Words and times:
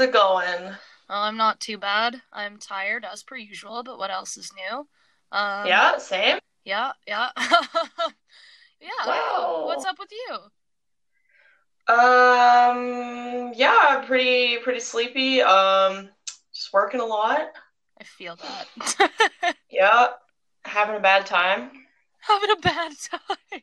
it 0.00 0.12
going? 0.12 0.74
Well, 1.08 1.22
I'm 1.22 1.36
not 1.36 1.60
too 1.60 1.78
bad. 1.78 2.22
I'm 2.32 2.58
tired 2.58 3.04
as 3.04 3.22
per 3.22 3.36
usual, 3.36 3.82
but 3.82 3.98
what 3.98 4.10
else 4.10 4.36
is 4.36 4.52
new? 4.54 4.86
Um, 5.32 5.66
yeah, 5.66 5.98
same. 5.98 6.38
Yeah, 6.64 6.92
yeah. 7.06 7.28
yeah. 8.80 9.06
Wow. 9.06 9.64
What's 9.66 9.84
up 9.84 9.98
with 9.98 10.10
you? 10.12 10.34
Um, 11.86 13.52
yeah, 13.54 14.02
pretty 14.06 14.58
pretty 14.58 14.80
sleepy. 14.80 15.42
Um, 15.42 16.08
just 16.54 16.72
working 16.72 17.00
a 17.00 17.04
lot. 17.04 17.48
I 18.00 18.04
feel 18.04 18.36
that. 18.36 19.56
Yeah, 19.70 20.08
having 20.64 20.96
a 20.96 21.00
bad 21.00 21.26
time. 21.26 21.70
Having 22.20 22.50
a 22.50 22.60
bad 22.60 22.92
time. 23.10 23.62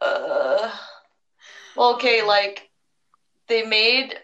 Uh, 0.00 0.70
well, 1.76 1.94
okay, 1.94 2.22
like 2.22 2.70
they 3.46 3.62
made 3.64 4.14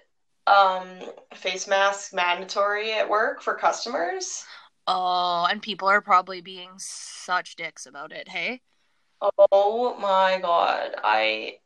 um 0.46 0.87
face 1.34 1.69
mask 1.69 2.12
mandatory 2.12 2.92
at 2.92 3.09
work 3.09 3.42
for 3.42 3.55
customers. 3.55 4.45
Oh, 4.87 5.46
and 5.48 5.62
people 5.62 5.89
are 5.89 6.00
probably 6.00 6.41
being 6.41 6.70
such 6.78 7.55
dicks 7.56 7.86
about 7.86 8.12
it, 8.12 8.28
hey? 8.28 8.61
Oh 9.52 9.97
my 10.00 10.39
God. 10.41 10.94
I 11.05 11.58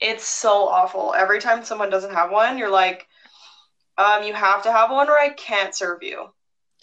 it's 0.00 0.24
so 0.24 0.68
awful. 0.68 1.12
Every 1.14 1.40
time 1.40 1.64
someone 1.64 1.90
doesn't 1.90 2.14
have 2.14 2.30
one, 2.30 2.56
you're 2.56 2.70
like, 2.70 3.08
um, 3.98 4.22
you 4.22 4.32
have 4.32 4.62
to 4.62 4.72
have 4.72 4.90
one 4.90 5.08
or 5.10 5.18
I 5.18 5.30
can't 5.30 5.74
serve 5.74 6.02
you. 6.02 6.32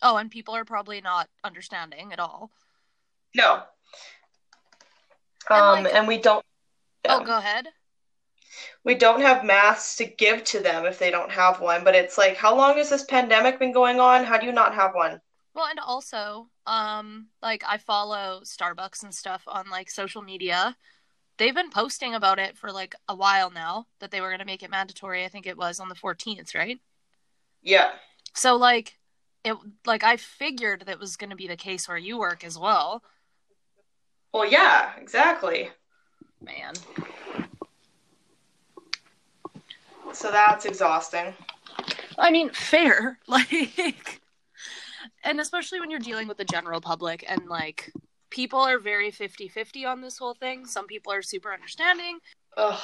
Oh, 0.01 0.17
and 0.17 0.29
people 0.29 0.55
are 0.55 0.65
probably 0.65 0.99
not 1.01 1.29
understanding 1.43 2.11
at 2.11 2.19
all. 2.19 2.51
No. 3.33 3.63
And, 5.49 5.59
Um, 5.59 5.83
like- 5.83 5.93
and 5.93 6.07
we 6.07 6.17
don't 6.17 6.45
Oh, 7.07 7.23
go 7.23 7.37
ahead. 7.37 7.67
We 8.83 8.95
don't 8.95 9.21
have 9.21 9.43
masks 9.43 9.95
to 9.97 10.05
give 10.05 10.43
to 10.45 10.59
them 10.59 10.85
if 10.85 10.99
they 10.99 11.11
don't 11.11 11.31
have 11.31 11.59
one, 11.61 11.83
but 11.83 11.95
it's 11.95 12.17
like, 12.17 12.37
how 12.37 12.55
long 12.55 12.77
has 12.77 12.89
this 12.89 13.03
pandemic 13.03 13.59
been 13.59 13.71
going 13.71 13.99
on? 13.99 14.23
How 14.23 14.37
do 14.37 14.45
you 14.45 14.51
not 14.51 14.75
have 14.75 14.93
one? 14.93 15.19
Well, 15.53 15.67
and 15.69 15.79
also, 15.79 16.49
um, 16.67 17.27
like 17.41 17.63
I 17.67 17.77
follow 17.77 18.41
Starbucks 18.43 19.03
and 19.03 19.13
stuff 19.13 19.43
on 19.47 19.69
like 19.69 19.89
social 19.89 20.21
media. 20.21 20.75
They've 21.37 21.55
been 21.55 21.69
posting 21.69 22.13
about 22.13 22.39
it 22.39 22.57
for 22.57 22.71
like 22.71 22.95
a 23.07 23.15
while 23.15 23.49
now 23.49 23.87
that 23.99 24.11
they 24.11 24.21
were 24.21 24.29
going 24.29 24.39
to 24.39 24.45
make 24.45 24.63
it 24.63 24.69
mandatory. 24.69 25.23
I 25.23 25.29
think 25.29 25.47
it 25.47 25.57
was 25.57 25.79
on 25.79 25.89
the 25.89 25.95
14th, 25.95 26.55
right? 26.55 26.79
Yeah. 27.61 27.91
So 28.33 28.55
like 28.55 28.97
it 29.45 29.55
like 29.85 30.03
I 30.03 30.17
figured 30.17 30.83
that 30.85 30.99
was 30.99 31.15
going 31.15 31.29
to 31.29 31.35
be 31.35 31.47
the 31.47 31.55
case 31.55 31.87
where 31.87 31.97
you 31.97 32.17
work 32.17 32.43
as 32.43 32.59
well. 32.59 33.01
Well, 34.33 34.45
yeah, 34.45 34.91
exactly. 34.97 35.69
Man. 36.41 36.73
So 40.13 40.31
that's 40.31 40.65
exhausting. 40.65 41.33
I 42.17 42.31
mean, 42.31 42.49
fair. 42.49 43.19
Like 43.27 44.21
and 45.23 45.41
especially 45.41 45.79
when 45.79 45.89
you're 45.89 45.99
dealing 45.99 46.27
with 46.27 46.37
the 46.37 46.45
general 46.45 46.79
public 46.79 47.25
and 47.27 47.47
like 47.47 47.91
people 48.29 48.59
are 48.59 48.79
very 48.79 49.11
50-50 49.11 49.85
on 49.87 50.01
this 50.01 50.17
whole 50.17 50.35
thing. 50.35 50.65
Some 50.65 50.87
people 50.87 51.11
are 51.11 51.21
super 51.21 51.51
understanding. 51.51 52.19
Ugh, 52.57 52.79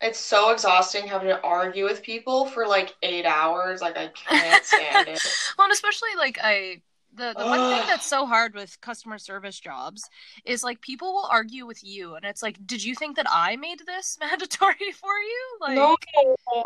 it's 0.00 0.18
so 0.18 0.50
exhausting 0.50 1.06
having 1.06 1.28
to 1.28 1.40
argue 1.42 1.84
with 1.84 2.02
people 2.02 2.46
for 2.46 2.66
like 2.66 2.94
eight 3.02 3.24
hours. 3.24 3.80
Like 3.80 3.96
I 3.96 4.08
can't 4.08 4.64
stand 4.64 5.08
it. 5.08 5.22
Well, 5.58 5.66
and 5.66 5.72
especially 5.72 6.10
like 6.18 6.38
I 6.42 6.82
the 7.16 7.34
the 7.36 7.44
one 7.44 7.58
thing 7.58 7.86
that's 7.86 8.06
so 8.06 8.26
hard 8.26 8.54
with 8.54 8.80
customer 8.80 9.18
service 9.18 9.58
jobs 9.58 10.08
is 10.44 10.62
like 10.62 10.80
people 10.80 11.12
will 11.12 11.28
argue 11.30 11.66
with 11.66 11.82
you 11.82 12.14
and 12.14 12.24
it's 12.24 12.42
like, 12.42 12.64
"Did 12.66 12.84
you 12.84 12.94
think 12.94 13.16
that 13.16 13.26
I 13.30 13.56
made 13.56 13.80
this 13.86 14.18
mandatory 14.20 14.92
for 14.92 15.18
you?" 15.18 15.58
Like 15.60 15.76
no, 15.76 15.96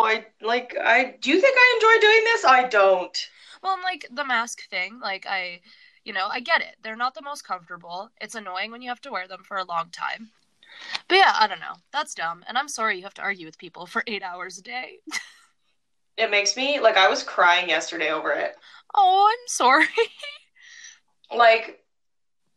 I 0.00 0.26
like 0.40 0.76
I. 0.80 1.16
Do 1.20 1.30
you 1.30 1.40
think 1.40 1.56
I 1.56 1.74
enjoy 1.76 2.06
doing 2.06 2.24
this? 2.24 2.44
I 2.44 2.68
don't. 2.68 3.28
Well, 3.62 3.74
and 3.74 3.82
like 3.82 4.06
the 4.10 4.24
mask 4.24 4.68
thing, 4.68 5.00
like 5.00 5.26
I, 5.28 5.60
you 6.04 6.12
know, 6.12 6.28
I 6.30 6.40
get 6.40 6.60
it. 6.60 6.76
They're 6.82 6.96
not 6.96 7.14
the 7.14 7.22
most 7.22 7.46
comfortable. 7.46 8.10
It's 8.20 8.34
annoying 8.34 8.70
when 8.70 8.82
you 8.82 8.88
have 8.88 9.00
to 9.02 9.10
wear 9.10 9.28
them 9.28 9.42
for 9.44 9.58
a 9.58 9.64
long 9.64 9.90
time. 9.90 10.30
But 11.08 11.16
yeah, 11.16 11.34
I 11.38 11.46
don't 11.46 11.60
know. 11.60 11.74
That's 11.92 12.14
dumb. 12.14 12.44
And 12.48 12.56
I'm 12.56 12.68
sorry 12.68 12.96
you 12.96 13.02
have 13.02 13.14
to 13.14 13.22
argue 13.22 13.46
with 13.46 13.58
people 13.58 13.86
for 13.86 14.02
eight 14.06 14.22
hours 14.22 14.58
a 14.58 14.62
day. 14.62 15.00
It 16.16 16.30
makes 16.30 16.54
me 16.54 16.80
like 16.80 16.98
I 16.98 17.08
was 17.08 17.22
crying 17.22 17.70
yesterday 17.70 18.10
over 18.10 18.32
it. 18.32 18.54
Oh, 18.94 19.26
I'm 19.30 19.48
sorry. 19.48 19.86
Like, 21.34 21.84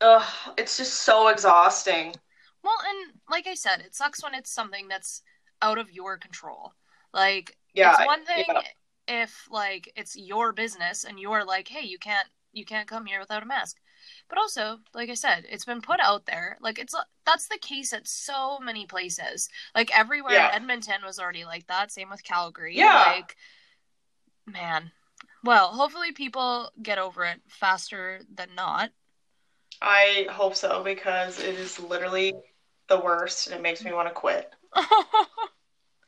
ugh, 0.01 0.23
it's 0.57 0.77
just 0.77 1.01
so 1.01 1.29
exhausting. 1.29 2.15
well, 2.63 2.77
and 2.87 3.13
like 3.29 3.47
I 3.47 3.55
said, 3.55 3.81
it 3.81 3.95
sucks 3.95 4.23
when 4.23 4.33
it's 4.33 4.51
something 4.51 4.87
that's 4.87 5.21
out 5.61 5.77
of 5.77 5.91
your 5.91 6.17
control. 6.17 6.73
Like, 7.13 7.57
Yeah, 7.73 7.91
it's 7.91 8.05
one 8.05 8.25
thing 8.25 8.45
yeah. 8.47 8.61
if 9.07 9.47
like 9.51 9.91
it's 9.95 10.15
your 10.15 10.51
business 10.53 11.03
and 11.03 11.19
you're 11.19 11.45
like, 11.45 11.67
hey, 11.67 11.85
you 11.85 11.99
can't 11.99 12.27
you 12.53 12.65
can't 12.65 12.87
come 12.87 13.05
here 13.05 13.19
without 13.19 13.43
a 13.43 13.45
mask. 13.47 13.77
But 14.29 14.37
also, 14.37 14.79
like 14.93 15.09
I 15.09 15.13
said, 15.15 15.45
it's 15.49 15.65
been 15.65 15.81
put 15.81 15.99
out 15.99 16.25
there. 16.25 16.57
Like 16.61 16.79
it's 16.79 16.95
that's 17.25 17.47
the 17.47 17.57
case 17.57 17.93
at 17.93 18.07
so 18.07 18.59
many 18.59 18.85
places. 18.85 19.49
Like 19.75 19.97
everywhere 19.97 20.33
Yeah. 20.33 20.51
Edmonton 20.53 21.01
was 21.05 21.19
already 21.19 21.45
like 21.45 21.67
that. 21.67 21.91
Same 21.91 22.09
with 22.09 22.23
Calgary. 22.23 22.75
Yeah. 22.77 23.03
Like, 23.17 23.35
man. 24.45 24.91
Well, 25.43 25.69
hopefully 25.69 26.11
people 26.13 26.71
get 26.81 26.97
over 26.97 27.25
it 27.25 27.41
faster 27.47 28.21
than 28.33 28.49
not. 28.55 28.91
I 29.81 30.27
hope 30.31 30.55
so 30.55 30.83
because 30.83 31.39
it 31.39 31.55
is 31.55 31.79
literally 31.79 32.33
the 32.87 32.99
worst 32.99 33.47
and 33.47 33.55
it 33.55 33.61
makes 33.61 33.83
me 33.83 33.91
want 33.91 34.07
to 34.07 34.13
quit. 34.13 34.51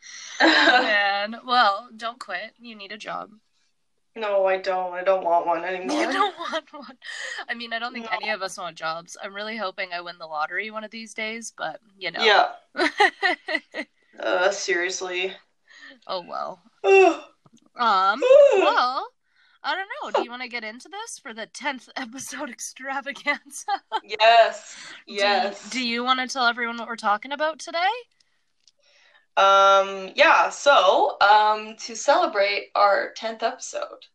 man. 0.41 1.37
Well, 1.45 1.89
don't 1.95 2.19
quit. 2.19 2.53
You 2.59 2.75
need 2.75 2.91
a 2.91 2.97
job. 2.97 3.31
no, 4.15 4.45
I 4.45 4.57
don't. 4.57 4.93
I 4.93 5.03
don't 5.03 5.23
want 5.25 5.45
one 5.45 5.63
anymore. 5.65 5.99
You 6.01 6.11
don't 6.11 6.35
want 6.51 6.71
one. 6.73 6.97
I 7.49 7.53
mean, 7.53 7.73
I 7.73 7.79
don't 7.79 7.93
think 7.93 8.05
No. 8.05 8.17
any 8.21 8.29
of 8.31 8.41
us 8.41 8.57
want 8.57 8.77
jobs. 8.77 9.17
I'm 9.21 9.33
really 9.33 9.57
hoping 9.57 9.89
I 9.93 10.01
win 10.01 10.17
the 10.17 10.27
lottery 10.27 10.71
one 10.71 10.83
of 10.83 10.91
these 10.91 11.13
days, 11.13 11.53
but 11.57 11.79
you 11.97 12.11
know. 12.11 12.23
Yeah. 12.23 12.51
Uh, 14.19 14.51
seriously. 14.51 15.33
oh 16.07 16.23
well. 16.27 16.61
Um. 17.77 18.21
Well, 18.55 19.07
I 19.65 19.75
don't 19.75 19.89
know. 20.03 20.19
Do 20.19 20.23
you 20.23 20.29
want 20.29 20.43
to 20.43 20.47
get 20.47 20.63
into 20.63 20.87
this 20.87 21.17
for 21.17 21.33
the 21.33 21.47
tenth 21.47 21.89
episode 21.95 22.49
extravaganza? 22.51 23.65
yes. 24.03 24.77
Do 25.07 25.13
Yes. 25.13 25.69
Do 25.71 25.85
you, 25.85 26.03
want 26.03 26.19
to 26.19 26.27
tell 26.27 26.45
everyone 26.45 26.77
what 26.77 26.87
we're 26.87 26.95
talking 26.95 27.31
about 27.31 27.57
today? 27.57 27.79
Um, 29.37 30.11
yeah, 30.15 30.49
so, 30.49 31.17
um, 31.19 31.75
to 31.79 31.95
celebrate 31.95 32.67
our 32.75 33.11
10th 33.17 33.41
episode, 33.43 34.05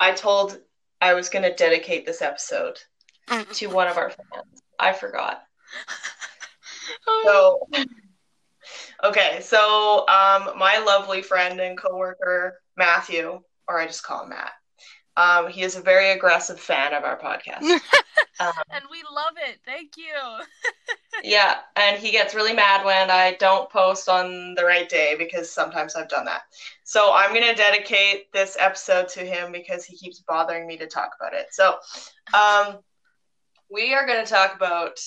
I 0.00 0.12
told 0.12 0.58
I 1.00 1.14
was 1.14 1.28
going 1.28 1.44
to 1.44 1.54
dedicate 1.54 2.06
this 2.06 2.22
episode 2.22 2.78
to 3.52 3.66
one 3.66 3.88
of 3.88 3.98
our 3.98 4.10
fans. 4.10 4.62
I 4.80 4.94
forgot. 4.94 5.42
So, 7.24 7.68
okay, 9.04 9.40
so, 9.42 10.06
um, 10.08 10.58
my 10.58 10.82
lovely 10.84 11.22
friend 11.22 11.60
and 11.60 11.76
coworker, 11.76 12.58
Matthew, 12.76 13.40
or 13.68 13.78
I 13.78 13.86
just 13.86 14.02
call 14.02 14.24
him 14.24 14.30
Matt, 14.30 14.52
um, 15.18 15.48
he 15.48 15.62
is 15.62 15.76
a 15.76 15.82
very 15.82 16.12
aggressive 16.12 16.60
fan 16.60 16.94
of 16.94 17.04
our 17.04 17.18
podcast. 17.18 17.80
Um, 18.40 18.52
and 18.70 18.84
we 18.88 19.02
love 19.12 19.34
it. 19.48 19.58
Thank 19.66 19.96
you. 19.96 20.14
Yeah, 21.24 21.56
and 21.74 21.98
he 21.98 22.12
gets 22.12 22.34
really 22.34 22.52
mad 22.52 22.84
when 22.84 23.10
I 23.10 23.32
don't 23.40 23.68
post 23.68 24.08
on 24.08 24.54
the 24.54 24.64
right 24.64 24.88
day 24.88 25.16
because 25.18 25.50
sometimes 25.50 25.96
I've 25.96 26.08
done 26.08 26.26
that. 26.26 26.42
So 26.84 27.12
I'm 27.12 27.34
going 27.34 27.48
to 27.48 27.54
dedicate 27.54 28.32
this 28.32 28.56
episode 28.60 29.08
to 29.08 29.20
him 29.20 29.50
because 29.50 29.84
he 29.84 29.96
keeps 29.96 30.20
bothering 30.20 30.66
me 30.66 30.76
to 30.78 30.86
talk 30.86 31.10
about 31.20 31.34
it. 31.34 31.46
So 31.50 31.76
um, 32.34 32.78
we 33.70 33.94
are 33.94 34.06
going 34.06 34.24
to 34.24 34.30
talk 34.30 34.54
about 34.54 35.00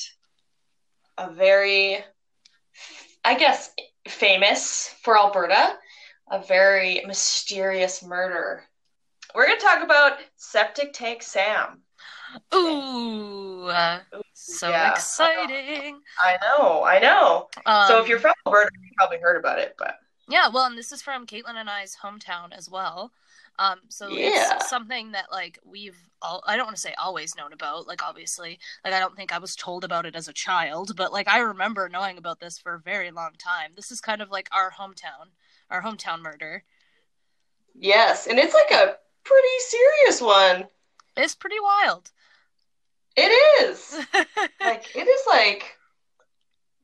a 1.18 1.32
very, 1.32 2.00
I 3.24 3.38
guess, 3.38 3.72
famous 4.08 4.94
for 5.04 5.18
Alberta, 5.18 5.78
a 6.30 6.42
very 6.44 7.02
mysterious 7.06 8.04
murder. 8.04 8.64
We're 9.36 9.48
going 9.48 9.60
to 9.60 9.66
talk 9.66 9.84
about 9.84 10.18
Septic 10.36 10.94
Tank 10.94 11.24
Sam. 11.24 11.80
Ooh, 12.54 13.66
uh, 13.68 14.00
so 14.34 14.70
Yeah. 14.70 14.92
exciting. 14.92 16.02
I 16.20 16.38
know, 16.42 16.84
I 16.84 17.00
know. 17.00 17.50
Um, 17.66 17.88
so 17.88 18.02
if 18.02 18.08
you're 18.08 18.20
from 18.20 18.34
Alberta, 18.46 18.70
you 18.84 18.92
probably 18.98 19.20
heard 19.20 19.38
about 19.38 19.60
it, 19.60 19.76
but 19.78 20.00
Yeah, 20.28 20.48
well, 20.50 20.66
and 20.66 20.78
this 20.78 20.92
is 20.92 21.02
from 21.02 21.26
Caitlin 21.26 21.56
and 21.56 21.70
I's 21.70 21.96
hometown 22.02 22.54
as 22.54 22.70
well. 22.70 23.12
Um, 23.60 23.82
so 23.90 24.16
Yeah. 24.16 24.54
it's 24.58 24.70
something 24.70 25.12
that 25.12 25.32
like 25.32 25.60
we've 25.66 25.98
all 26.22 26.42
I 26.48 26.56
don't 26.56 26.66
want 26.66 26.76
to 26.76 26.82
say 26.82 26.94
always 26.94 27.36
known 27.36 27.54
about, 27.54 27.88
like 27.88 28.04
obviously. 28.04 28.60
Like 28.86 28.94
I 28.94 29.00
don't 29.00 29.16
think 29.16 29.34
I 29.34 29.40
was 29.40 29.56
told 29.56 29.84
about 29.84 30.06
it 30.06 30.16
as 30.16 30.28
a 30.28 30.34
child, 30.34 30.96
but 30.96 31.12
like 31.12 31.28
I 31.28 31.40
remember 31.40 31.90
knowing 31.90 32.18
about 32.18 32.40
this 32.40 32.58
for 32.58 32.76
a 32.76 32.80
very 32.80 33.12
long 33.12 33.34
time. 33.38 33.74
This 33.76 33.92
is 33.92 34.00
kind 34.02 34.22
of 34.22 34.30
like 34.32 34.48
our 34.52 34.72
hometown, 34.72 35.32
our 35.70 35.82
hometown 35.82 36.22
murder. 36.22 36.64
yes, 37.76 38.28
and 38.28 38.40
it's 38.40 38.54
like 38.54 38.72
a 38.72 38.98
pretty 39.24 39.58
serious 39.60 40.22
one. 40.22 40.68
It's 41.18 41.36
pretty 41.36 41.60
wild. 41.60 42.12
It 43.16 43.32
is. 43.64 43.98
like 44.62 44.96
it 44.96 45.08
is 45.08 45.22
like 45.28 45.78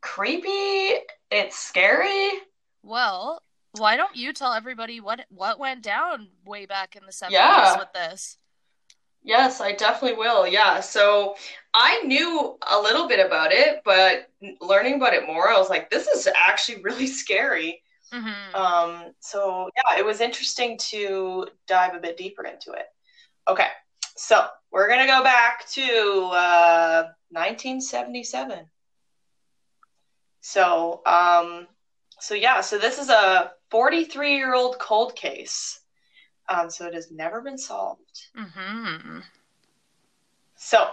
creepy, 0.01 0.99
it's 1.31 1.57
scary. 1.57 2.29
well, 2.83 3.41
Why 3.73 3.95
don't 3.95 4.15
you 4.15 4.33
tell 4.33 4.53
everybody 4.53 4.99
what 4.99 5.25
what 5.29 5.59
went 5.59 5.83
down 5.83 6.29
way 6.45 6.65
back 6.65 6.95
in 6.95 7.05
the 7.05 7.11
70s 7.11 7.31
Yeah. 7.31 7.77
with 7.77 7.93
this? 7.93 8.37
Yes, 9.23 9.59
I 9.61 9.73
definitely 9.73 10.17
will. 10.17 10.47
Yeah. 10.47 10.79
So 10.79 11.35
I 11.73 12.01
knew 12.03 12.57
a 12.65 12.79
little 12.79 13.07
bit 13.07 13.23
about 13.25 13.51
it, 13.51 13.81
but 13.83 14.29
learning 14.61 14.95
about 14.95 15.13
it 15.13 15.27
more, 15.27 15.49
I 15.49 15.57
was 15.57 15.69
like, 15.69 15.89
this 15.89 16.07
is 16.07 16.27
actually 16.35 16.81
really 16.81 17.07
scary. 17.07 17.81
Hmm 18.11 18.55
Um, 18.55 19.13
so 19.19 19.69
yeah, 19.75 19.99
it 19.99 20.05
was 20.05 20.21
interesting 20.21 20.77
to 20.89 21.47
dive 21.67 21.95
a 21.95 21.99
bit 21.99 22.17
deeper 22.17 22.45
into 22.45 22.71
it. 22.71 22.85
Okay, 23.47 23.67
so 24.15 24.45
we're 24.71 24.87
gonna 24.87 25.07
go 25.07 25.23
back 25.23 25.67
to 25.71 25.83
uh, 26.33 27.03
1977. 27.29 28.69
So, 30.41 31.01
um, 31.05 31.67
so 32.19 32.33
yeah, 32.33 32.61
so 32.61 32.77
this 32.77 32.99
is 32.99 33.09
a 33.09 33.51
43 33.69 34.35
year 34.35 34.53
old 34.55 34.79
cold 34.79 35.15
case. 35.15 35.81
Um, 36.49 36.69
so 36.69 36.85
it 36.85 36.93
has 36.93 37.11
never 37.11 37.41
been 37.41 37.57
solved. 37.57 38.27
hmm 38.35 39.19
So 40.55 40.87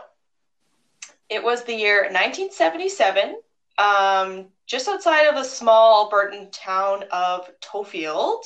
it 1.29 1.43
was 1.43 1.65
the 1.65 1.75
year 1.75 2.03
1977, 2.11 3.37
um, 3.79 4.47
just 4.67 4.89
outside 4.89 5.27
of 5.27 5.35
the 5.35 5.45
small 5.45 6.11
Albertan 6.11 6.49
town 6.53 7.05
of 7.13 7.49
Tofield, 7.61 8.43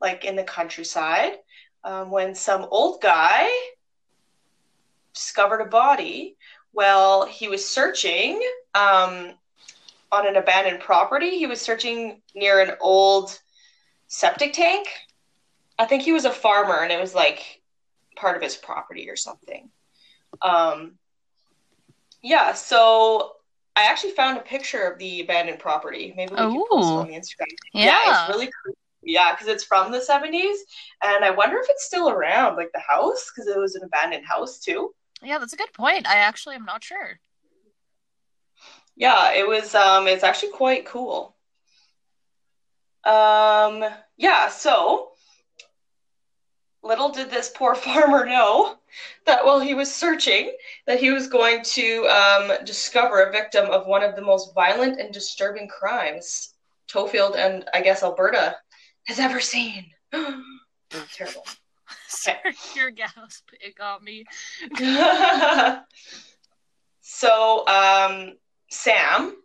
like 0.00 0.24
in 0.24 0.36
the 0.36 0.44
countryside, 0.44 1.32
um, 1.84 2.10
when 2.10 2.34
some 2.34 2.66
old 2.70 3.00
guy 3.00 3.48
discovered 5.14 5.60
a 5.60 5.66
body. 5.66 6.36
Well, 6.72 7.26
he 7.26 7.48
was 7.48 7.68
searching 7.68 8.40
um, 8.74 9.32
on 10.12 10.26
an 10.26 10.36
abandoned 10.36 10.80
property. 10.80 11.38
He 11.38 11.46
was 11.46 11.60
searching 11.60 12.22
near 12.34 12.60
an 12.60 12.76
old 12.80 13.38
septic 14.06 14.52
tank. 14.52 14.88
I 15.78 15.86
think 15.86 16.02
he 16.02 16.12
was 16.12 16.24
a 16.24 16.30
farmer 16.30 16.82
and 16.82 16.92
it 16.92 17.00
was 17.00 17.14
like 17.14 17.60
part 18.16 18.36
of 18.36 18.42
his 18.42 18.56
property 18.56 19.08
or 19.10 19.16
something. 19.16 19.70
Um, 20.42 20.98
yeah, 22.22 22.52
so 22.52 23.32
I 23.80 23.84
actually 23.84 24.12
found 24.12 24.36
a 24.36 24.42
picture 24.42 24.82
of 24.82 24.98
the 24.98 25.22
abandoned 25.22 25.58
property. 25.58 26.12
Maybe 26.16 26.32
we 26.32 26.36
can 26.36 26.64
post 26.70 26.90
it 26.90 26.92
on 26.92 27.06
the 27.08 27.14
Instagram. 27.14 27.46
Yeah. 27.72 28.26
it's 28.26 28.36
really 28.36 28.50
cool. 28.64 28.74
Yeah, 29.02 29.32
because 29.32 29.48
it's 29.48 29.64
from 29.64 29.90
the 29.90 29.98
70s. 29.98 30.56
And 31.02 31.24
I 31.24 31.30
wonder 31.30 31.58
if 31.58 31.66
it's 31.68 31.84
still 31.84 32.10
around, 32.10 32.56
like 32.56 32.70
the 32.72 32.80
house, 32.80 33.30
because 33.34 33.48
it 33.48 33.58
was 33.58 33.74
an 33.74 33.82
abandoned 33.82 34.26
house 34.26 34.58
too. 34.58 34.94
Yeah, 35.22 35.38
that's 35.38 35.54
a 35.54 35.56
good 35.56 35.72
point. 35.72 36.06
I 36.06 36.16
actually 36.16 36.56
am 36.56 36.64
not 36.64 36.84
sure. 36.84 37.18
Yeah, 38.96 39.32
it 39.32 39.48
was 39.48 39.74
um 39.74 40.06
it's 40.06 40.24
actually 40.24 40.52
quite 40.52 40.84
cool. 40.84 41.36
Um 43.04 43.84
yeah, 44.18 44.48
so 44.50 45.09
little 46.90 47.08
did 47.08 47.30
this 47.30 47.50
poor 47.54 47.74
farmer 47.86 48.26
know 48.26 48.76
that 49.24 49.44
while 49.44 49.60
he 49.60 49.74
was 49.74 49.92
searching 49.94 50.52
that 50.86 51.00
he 51.00 51.10
was 51.10 51.28
going 51.28 51.62
to 51.62 52.06
um, 52.08 52.52
discover 52.64 53.22
a 53.22 53.32
victim 53.32 53.70
of 53.70 53.86
one 53.86 54.02
of 54.02 54.16
the 54.16 54.22
most 54.22 54.52
violent 54.54 55.00
and 55.00 55.14
disturbing 55.14 55.68
crimes 55.68 56.54
Tofield 56.92 57.36
and 57.36 57.64
I 57.72 57.80
guess 57.80 58.02
Alberta 58.02 58.56
has 59.06 59.18
ever 59.18 59.40
seen. 59.40 59.86
Terrible. 60.12 61.46
Sorry, 62.08 62.56
your 62.74 62.90
gasp. 62.90 63.48
It 63.60 63.76
got 63.76 64.02
me. 64.02 64.24
so, 67.00 67.66
um, 67.68 68.36
Sam, 68.68 69.36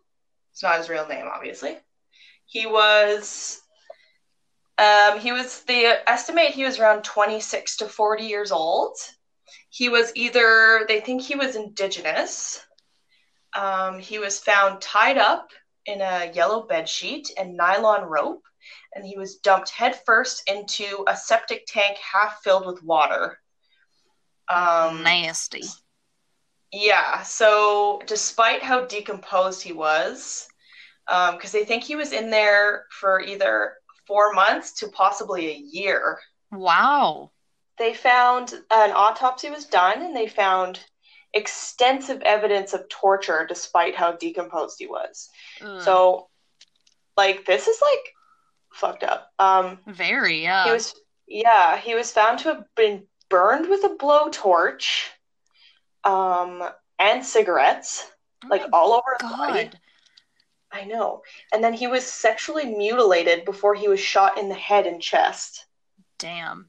it's 0.52 0.62
not 0.62 0.78
his 0.78 0.88
real 0.88 1.06
name, 1.06 1.26
obviously. 1.32 1.76
He 2.46 2.66
was, 2.66 3.60
um, 4.78 5.18
he 5.18 5.32
was, 5.32 5.62
they 5.62 5.86
estimate 6.06 6.50
he 6.50 6.64
was 6.64 6.78
around 6.78 7.02
26 7.02 7.76
to 7.78 7.86
40 7.86 8.24
years 8.24 8.52
old. 8.52 8.96
He 9.70 9.88
was 9.88 10.12
either, 10.14 10.84
they 10.88 11.00
think 11.00 11.22
he 11.22 11.34
was 11.34 11.56
indigenous. 11.56 12.64
Um, 13.54 13.98
he 13.98 14.18
was 14.18 14.38
found 14.38 14.80
tied 14.80 15.16
up 15.16 15.50
in 15.86 16.00
a 16.00 16.30
yellow 16.34 16.66
bed 16.66 16.88
sheet 16.88 17.30
and 17.38 17.56
nylon 17.56 18.04
rope, 18.04 18.42
and 18.94 19.04
he 19.04 19.16
was 19.16 19.36
dumped 19.36 19.70
headfirst 19.70 20.42
into 20.48 21.04
a 21.06 21.16
septic 21.16 21.64
tank 21.66 21.96
half 21.98 22.40
filled 22.42 22.66
with 22.66 22.82
water. 22.82 23.38
Um, 24.48 25.02
Nasty. 25.02 25.62
yeah, 26.72 27.22
so 27.22 28.02
despite 28.06 28.62
how 28.62 28.84
decomposed 28.84 29.62
he 29.62 29.72
was, 29.72 30.46
because 31.06 31.52
they 31.52 31.64
think 31.64 31.82
he 31.82 31.96
was 31.96 32.12
in 32.12 32.30
there 32.30 32.84
for 32.90 33.20
either 33.20 33.74
four 34.06 34.32
months 34.32 34.72
to 34.80 34.88
possibly 34.88 35.48
a 35.48 35.56
year, 35.56 36.18
Wow. 36.52 37.30
they 37.78 37.92
found 37.94 38.52
an 38.70 38.92
autopsy 38.92 39.50
was 39.50 39.66
done 39.66 40.02
and 40.02 40.14
they 40.16 40.28
found 40.28 40.80
extensive 41.34 42.22
evidence 42.22 42.72
of 42.72 42.88
torture 42.88 43.44
despite 43.48 43.94
how 43.94 44.12
decomposed 44.12 44.76
he 44.78 44.86
was. 44.86 45.28
Ugh. 45.60 45.82
So, 45.82 46.28
like, 47.16 47.44
this 47.44 47.66
is 47.66 47.80
like 47.82 48.14
fucked 48.72 49.02
up. 49.04 49.32
Um, 49.38 49.78
very, 49.86 50.42
yeah. 50.42 50.64
he 50.64 50.70
was, 50.72 50.94
yeah, 51.26 51.76
he 51.76 51.94
was 51.94 52.10
found 52.12 52.38
to 52.40 52.48
have 52.54 52.64
been 52.76 53.04
burned 53.28 53.68
with 53.68 53.84
a 53.84 53.96
blowtorch, 53.96 55.08
um, 56.04 56.62
and 56.98 57.24
cigarettes, 57.24 58.10
Oh 58.44 58.48
like 58.48 58.62
all 58.72 58.92
over 58.92 59.16
his 59.20 59.30
body. 59.30 59.70
I 60.76 60.84
know. 60.84 61.22
And 61.52 61.64
then 61.64 61.72
he 61.72 61.86
was 61.86 62.06
sexually 62.06 62.66
mutilated 62.66 63.44
before 63.44 63.74
he 63.74 63.88
was 63.88 64.00
shot 64.00 64.38
in 64.38 64.48
the 64.48 64.54
head 64.54 64.86
and 64.86 65.00
chest. 65.00 65.66
Damn. 66.18 66.68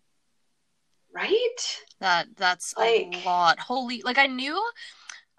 Right? 1.14 1.82
That 2.00 2.28
that's 2.36 2.76
Like- 2.78 3.14
a 3.16 3.24
lot. 3.26 3.60
Holy 3.60 4.02
like 4.04 4.18
I 4.18 4.28
knew 4.28 4.58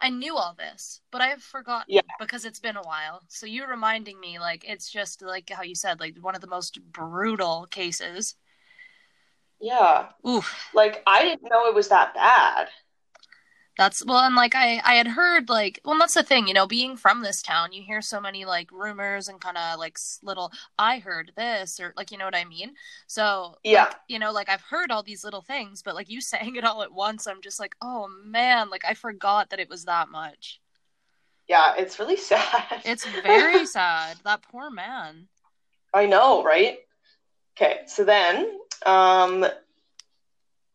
I 0.00 0.10
knew 0.10 0.36
all 0.36 0.54
this, 0.56 1.00
but 1.10 1.20
I've 1.20 1.42
forgotten 1.42 1.86
Yeah. 1.88 2.02
because 2.20 2.44
it's 2.44 2.60
been 2.60 2.76
a 2.76 2.82
while. 2.82 3.22
So 3.28 3.46
you're 3.46 3.68
reminding 3.68 4.20
me 4.20 4.38
like 4.38 4.64
it's 4.64 4.90
just 4.90 5.22
like 5.22 5.50
how 5.50 5.62
you 5.62 5.74
said, 5.74 5.98
like 5.98 6.16
one 6.20 6.34
of 6.34 6.40
the 6.40 6.46
most 6.46 6.80
brutal 6.92 7.66
cases. 7.70 8.36
Yeah. 9.60 10.10
Oof. 10.26 10.68
Like 10.74 11.02
I 11.06 11.22
didn't 11.22 11.48
know 11.50 11.66
it 11.66 11.74
was 11.74 11.88
that 11.88 12.14
bad. 12.14 12.68
That's 13.78 14.04
well, 14.04 14.18
and 14.18 14.34
like 14.34 14.54
I 14.56 14.82
I 14.84 14.94
had 14.94 15.06
heard 15.06 15.48
like 15.48 15.80
well, 15.84 15.96
that's 15.98 16.14
the 16.14 16.22
thing, 16.24 16.48
you 16.48 16.54
know, 16.54 16.66
being 16.66 16.96
from 16.96 17.22
this 17.22 17.40
town, 17.42 17.72
you 17.72 17.82
hear 17.82 18.02
so 18.02 18.20
many 18.20 18.44
like 18.44 18.70
rumors 18.72 19.28
and 19.28 19.40
kind 19.40 19.56
of 19.56 19.78
like 19.78 19.96
little 20.22 20.52
I 20.78 20.98
heard 20.98 21.32
this 21.36 21.78
or 21.80 21.94
like 21.96 22.10
you 22.10 22.18
know 22.18 22.24
what 22.24 22.34
I 22.34 22.44
mean. 22.44 22.72
So 23.06 23.54
Yeah. 23.62 23.84
like, 23.84 23.94
you 24.08 24.18
know, 24.18 24.32
like 24.32 24.48
I've 24.48 24.62
heard 24.62 24.90
all 24.90 25.04
these 25.04 25.22
little 25.24 25.42
things, 25.42 25.82
but 25.82 25.94
like 25.94 26.10
you 26.10 26.20
saying 26.32 26.56
it 26.56 26.64
all 26.64 26.82
at 26.82 26.92
once, 26.92 27.26
I'm 27.28 27.40
just 27.40 27.60
like, 27.60 27.76
oh 27.80 28.08
man, 28.24 28.68
like 28.68 28.84
I 28.84 28.94
forgot 28.94 29.50
that 29.50 29.60
it 29.60 29.68
was 29.70 29.84
that 29.84 30.08
much. 30.08 30.60
Yeah, 31.48 31.74
it's 31.78 31.98
really 32.00 32.16
sad. 32.32 32.82
It's 32.84 33.06
very 33.06 33.64
sad. 33.64 34.18
That 34.24 34.42
poor 34.42 34.70
man. 34.70 35.28
I 35.94 36.06
know, 36.06 36.42
right? 36.44 36.78
Okay, 37.56 37.80
so 37.86 38.04
then, 38.04 38.58
um, 38.86 39.46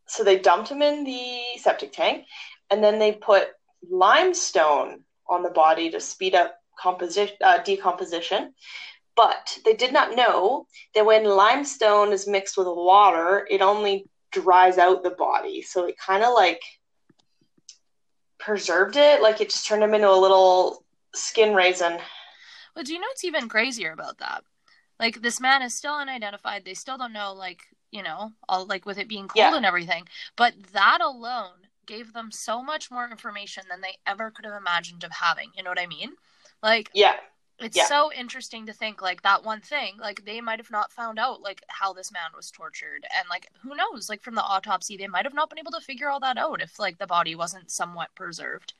so 0.07 0.23
they 0.23 0.37
dumped 0.39 0.69
him 0.69 0.81
in 0.81 1.03
the 1.03 1.57
septic 1.59 1.93
tank, 1.93 2.25
and 2.69 2.83
then 2.83 2.99
they 2.99 3.11
put 3.11 3.47
limestone 3.89 5.03
on 5.29 5.43
the 5.43 5.49
body 5.49 5.89
to 5.91 5.99
speed 5.99 6.35
up 6.35 6.55
composition, 6.79 7.35
uh, 7.43 7.59
decomposition. 7.63 8.53
But 9.15 9.57
they 9.65 9.73
did 9.73 9.93
not 9.93 10.15
know 10.15 10.65
that 10.95 11.05
when 11.05 11.23
limestone 11.25 12.11
is 12.11 12.27
mixed 12.27 12.57
with 12.57 12.67
water, 12.67 13.47
it 13.49 13.61
only 13.61 14.07
dries 14.31 14.77
out 14.77 15.03
the 15.03 15.11
body. 15.11 15.61
So 15.61 15.85
it 15.85 15.97
kind 15.97 16.23
of 16.23 16.33
like 16.33 16.61
preserved 18.39 18.95
it, 18.97 19.21
like 19.21 19.39
it 19.41 19.49
just 19.49 19.67
turned 19.67 19.83
him 19.83 19.93
into 19.93 20.09
a 20.09 20.13
little 20.19 20.83
skin 21.13 21.53
raisin. 21.53 21.99
But 22.75 22.85
do 22.85 22.93
you 22.93 22.99
know 22.99 23.07
what's 23.07 23.23
even 23.23 23.49
crazier 23.49 23.91
about 23.91 24.17
that? 24.17 24.43
Like 24.99 25.21
this 25.21 25.39
man 25.39 25.61
is 25.61 25.73
still 25.75 25.93
unidentified. 25.95 26.65
They 26.65 26.73
still 26.73 26.97
don't 26.97 27.13
know, 27.13 27.33
like 27.33 27.61
you 27.91 28.01
know, 28.01 28.33
all 28.49 28.65
like 28.65 28.85
with 28.85 28.97
it 28.97 29.07
being 29.07 29.27
cold 29.27 29.43
Yeah. 29.43 29.55
and 29.55 29.65
everything. 29.65 30.07
But 30.35 30.55
that 30.73 30.99
alone 31.01 31.67
gave 31.85 32.13
them 32.13 32.31
so 32.31 32.61
much 32.63 32.89
more 32.91 33.09
information 33.09 33.63
than 33.69 33.81
they 33.81 33.97
ever 34.07 34.31
could 34.31 34.45
have 34.45 34.53
imagined 34.59 35.03
of 35.03 35.11
having. 35.11 35.51
You 35.55 35.63
know 35.63 35.71
what 35.71 35.79
I 35.79 35.87
mean? 35.87 36.13
Like 36.61 36.89
Yeah, 36.93 37.15
it's 37.59 37.77
Yeah. 37.77 37.85
so 37.87 38.11
interesting 38.13 38.65
to 38.65 38.73
think 38.73 39.01
like 39.01 39.21
that 39.23 39.43
one 39.43 39.61
thing. 39.61 39.97
Like 39.99 40.25
they 40.25 40.41
might 40.41 40.59
have 40.59 40.71
not 40.71 40.91
found 40.93 41.19
out 41.19 41.41
like 41.41 41.61
how 41.67 41.93
this 41.93 42.11
man 42.11 42.31
was 42.35 42.51
tortured, 42.51 43.05
and 43.17 43.27
like 43.29 43.47
who 43.61 43.75
knows? 43.75 44.09
Like 44.09 44.21
from 44.23 44.35
the 44.35 44.43
autopsy, 44.43 44.97
they 44.97 45.07
might 45.07 45.25
have 45.25 45.33
not 45.33 45.49
been 45.49 45.59
able 45.59 45.71
to 45.71 45.81
figure 45.81 46.09
all 46.09 46.19
that 46.21 46.37
out 46.37 46.61
if 46.61 46.79
like 46.79 46.97
the 46.97 47.07
body 47.07 47.35
wasn't 47.35 47.71
somewhat 47.71 48.09
preserved. 48.15 48.73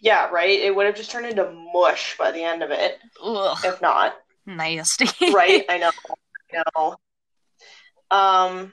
yeah, 0.00 0.28
right. 0.30 0.48
It 0.60 0.74
would 0.74 0.86
have 0.86 0.96
just 0.96 1.10
turned 1.10 1.26
into 1.26 1.50
mush 1.74 2.16
by 2.18 2.30
the 2.30 2.42
end 2.42 2.62
of 2.62 2.70
it, 2.70 2.98
Ugh, 3.22 3.58
if 3.64 3.80
not. 3.82 4.16
nasty. 4.46 5.08
right 5.32 5.64
i 5.68 5.78
know 5.78 5.90
i 6.54 6.62
know 6.76 6.96
um 8.10 8.72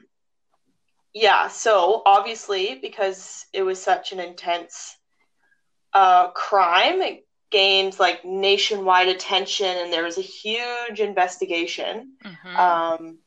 yeah 1.13 1.47
so 1.47 2.01
obviously 2.05 2.79
because 2.81 3.45
it 3.53 3.63
was 3.63 3.81
such 3.81 4.11
an 4.11 4.19
intense 4.19 4.97
uh 5.93 6.29
crime 6.31 7.01
it 7.01 7.25
gained 7.53 7.99
like 7.99 8.25
nationwide 8.25 9.07
attention, 9.07 9.67
and 9.67 9.93
there 9.93 10.03
was 10.03 10.17
a 10.17 10.21
huge 10.21 10.99
investigation. 10.99 12.17
Mhm. 12.25 12.55
Um, 12.57 13.19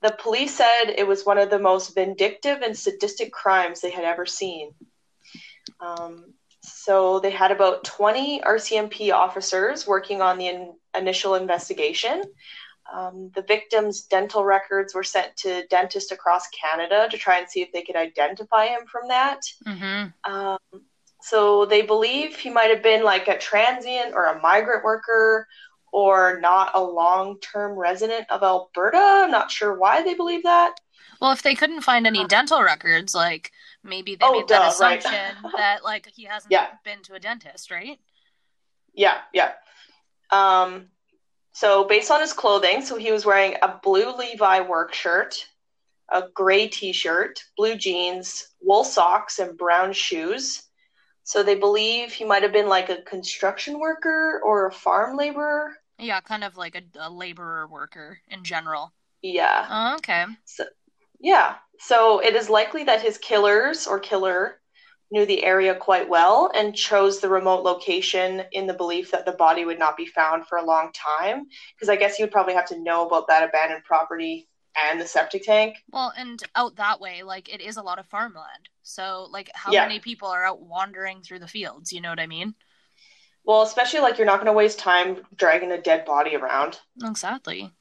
the 0.00 0.16
police 0.18 0.56
said 0.56 0.86
it 0.96 1.06
was 1.06 1.26
one 1.26 1.38
of 1.38 1.50
the 1.50 1.58
most 1.58 1.94
vindictive 1.94 2.62
and 2.62 2.76
sadistic 2.76 3.32
crimes 3.32 3.80
they 3.80 3.90
had 3.90 4.04
ever 4.04 4.24
seen. 4.26 4.74
Um, 5.80 6.32
so 6.62 7.20
they 7.20 7.30
had 7.30 7.52
about 7.52 7.84
20 7.84 8.40
RCMP 8.40 9.12
officers 9.12 9.86
working 9.86 10.22
on 10.22 10.38
the 10.38 10.48
in- 10.48 10.74
initial 10.96 11.34
investigation. 11.34 12.22
Um, 12.92 13.30
the 13.34 13.42
victim's 13.42 14.02
dental 14.02 14.44
records 14.44 14.94
were 14.94 15.02
sent 15.04 15.36
to 15.38 15.66
dentists 15.68 16.12
across 16.12 16.46
Canada 16.48 17.08
to 17.10 17.18
try 17.18 17.38
and 17.38 17.48
see 17.48 17.62
if 17.62 17.72
they 17.72 17.82
could 17.82 17.96
identify 17.96 18.66
him 18.66 18.86
from 18.86 19.08
that. 19.08 19.40
Mhm. 19.66 20.12
Um, 20.24 20.58
so 21.20 21.64
they 21.66 21.82
believe 21.82 22.36
he 22.36 22.50
might 22.50 22.70
have 22.70 22.82
been 22.82 23.02
like 23.02 23.26
a 23.28 23.36
transient 23.38 24.14
or 24.14 24.26
a 24.26 24.40
migrant 24.40 24.84
worker 24.84 25.48
or 25.92 26.38
not 26.40 26.72
a 26.74 26.80
long 26.82 27.40
term 27.40 27.72
resident 27.72 28.30
of 28.30 28.42
Alberta. 28.42 28.98
I'm 28.98 29.30
not 29.30 29.50
sure 29.50 29.74
why 29.74 30.02
they 30.02 30.14
believe 30.14 30.44
that. 30.44 30.74
Well, 31.20 31.32
if 31.32 31.42
they 31.42 31.54
couldn't 31.54 31.80
find 31.80 32.06
any 32.06 32.24
dental 32.26 32.62
records, 32.62 33.14
like 33.14 33.50
maybe 33.82 34.14
they 34.14 34.26
Oh, 34.26 34.32
made 34.32 34.48
that 34.48 34.58
duh, 34.78 34.84
right. 34.84 34.98
assumption 34.98 35.36
that 35.56 35.82
like 35.82 36.06
he 36.14 36.24
hasn't 36.24 36.52
Yeah. 36.52 36.68
been 36.84 37.02
to 37.04 37.14
a 37.14 37.18
dentist, 37.18 37.70
right? 37.70 37.98
Yeah, 38.92 39.18
yeah. 39.32 39.52
Um, 40.30 40.90
so 41.56 41.84
based 41.84 42.10
on 42.10 42.20
his 42.20 42.34
clothing, 42.34 42.82
so 42.82 42.98
he 42.98 43.10
was 43.10 43.24
wearing 43.24 43.54
a 43.62 43.80
blue 43.82 44.14
Levi 44.14 44.60
work 44.60 44.92
shirt, 44.92 45.48
a 46.12 46.24
gray 46.34 46.68
t-shirt, 46.68 47.42
blue 47.56 47.76
jeans, 47.76 48.48
wool 48.60 48.84
socks, 48.84 49.38
and 49.38 49.56
brown 49.56 49.94
shoes. 49.94 50.64
So 51.22 51.42
they 51.42 51.54
believe 51.54 52.12
he 52.12 52.26
might 52.26 52.42
have 52.42 52.52
been 52.52 52.68
like 52.68 52.90
a 52.90 53.00
construction 53.00 53.80
worker 53.80 54.42
or 54.44 54.66
a 54.66 54.70
farm 54.70 55.16
laborer. 55.16 55.74
Yeah, 55.98 56.20
kind 56.20 56.44
of 56.44 56.58
like 56.58 56.76
a, 56.76 56.82
a 57.00 57.08
laborer 57.08 57.66
worker 57.66 58.18
in 58.28 58.44
general. 58.44 58.92
Yeah. 59.22 59.66
Oh, 59.70 59.94
okay. 59.94 60.26
So, 60.44 60.64
yeah. 61.20 61.54
So 61.78 62.18
it 62.18 62.36
is 62.36 62.50
likely 62.50 62.84
that 62.84 63.00
his 63.00 63.16
killers 63.16 63.86
or 63.86 63.98
killer 63.98 64.60
knew 65.10 65.24
the 65.24 65.44
area 65.44 65.74
quite 65.74 66.08
well 66.08 66.50
and 66.54 66.74
chose 66.74 67.20
the 67.20 67.28
remote 67.28 67.62
location 67.62 68.42
in 68.52 68.66
the 68.66 68.74
belief 68.74 69.10
that 69.12 69.24
the 69.24 69.32
body 69.32 69.64
would 69.64 69.78
not 69.78 69.96
be 69.96 70.06
found 70.06 70.46
for 70.46 70.58
a 70.58 70.64
long 70.64 70.90
time. 70.92 71.46
Because 71.74 71.88
I 71.88 71.96
guess 71.96 72.18
you 72.18 72.24
would 72.24 72.32
probably 72.32 72.54
have 72.54 72.66
to 72.66 72.82
know 72.82 73.06
about 73.06 73.28
that 73.28 73.48
abandoned 73.48 73.84
property 73.84 74.48
and 74.76 75.00
the 75.00 75.06
septic 75.06 75.44
tank. 75.44 75.76
Well, 75.90 76.12
and 76.16 76.42
out 76.54 76.76
that 76.76 77.00
way, 77.00 77.22
like 77.22 77.52
it 77.52 77.60
is 77.60 77.76
a 77.76 77.82
lot 77.82 77.98
of 77.98 78.06
farmland. 78.06 78.68
So, 78.82 79.28
like, 79.30 79.50
how 79.54 79.72
Yeah. 79.72 79.82
many 79.82 80.00
people 80.00 80.28
are 80.28 80.44
out 80.44 80.60
wandering 80.60 81.22
through 81.22 81.38
the 81.38 81.48
fields? 81.48 81.92
You 81.92 82.00
know 82.00 82.10
what 82.10 82.20
I 82.20 82.26
mean? 82.26 82.54
Well, 83.44 83.62
especially 83.62 84.00
like 84.00 84.18
you're 84.18 84.26
not 84.26 84.36
going 84.36 84.46
to 84.46 84.52
waste 84.52 84.78
time 84.78 85.24
dragging 85.36 85.70
a 85.72 85.80
dead 85.80 86.04
body 86.04 86.34
around. 86.34 86.80
Exactly. 87.02 87.72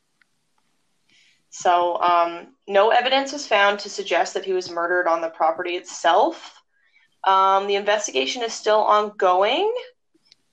So, 1.50 2.01
um, 2.01 2.55
no 2.67 2.89
evidence 2.89 3.32
was 3.32 3.48
found 3.48 3.79
to 3.79 3.89
suggest 3.89 4.34
that 4.34 4.46
he 4.46 4.53
was 4.53 4.70
murdered 4.70 5.08
on 5.08 5.22
the 5.22 5.29
property 5.29 5.75
itself. 5.75 6.54
Um, 7.25 7.67
the 7.67 7.75
investigation 7.75 8.44
is 8.44 8.53
still 8.53 8.82
ongoing, 8.82 9.74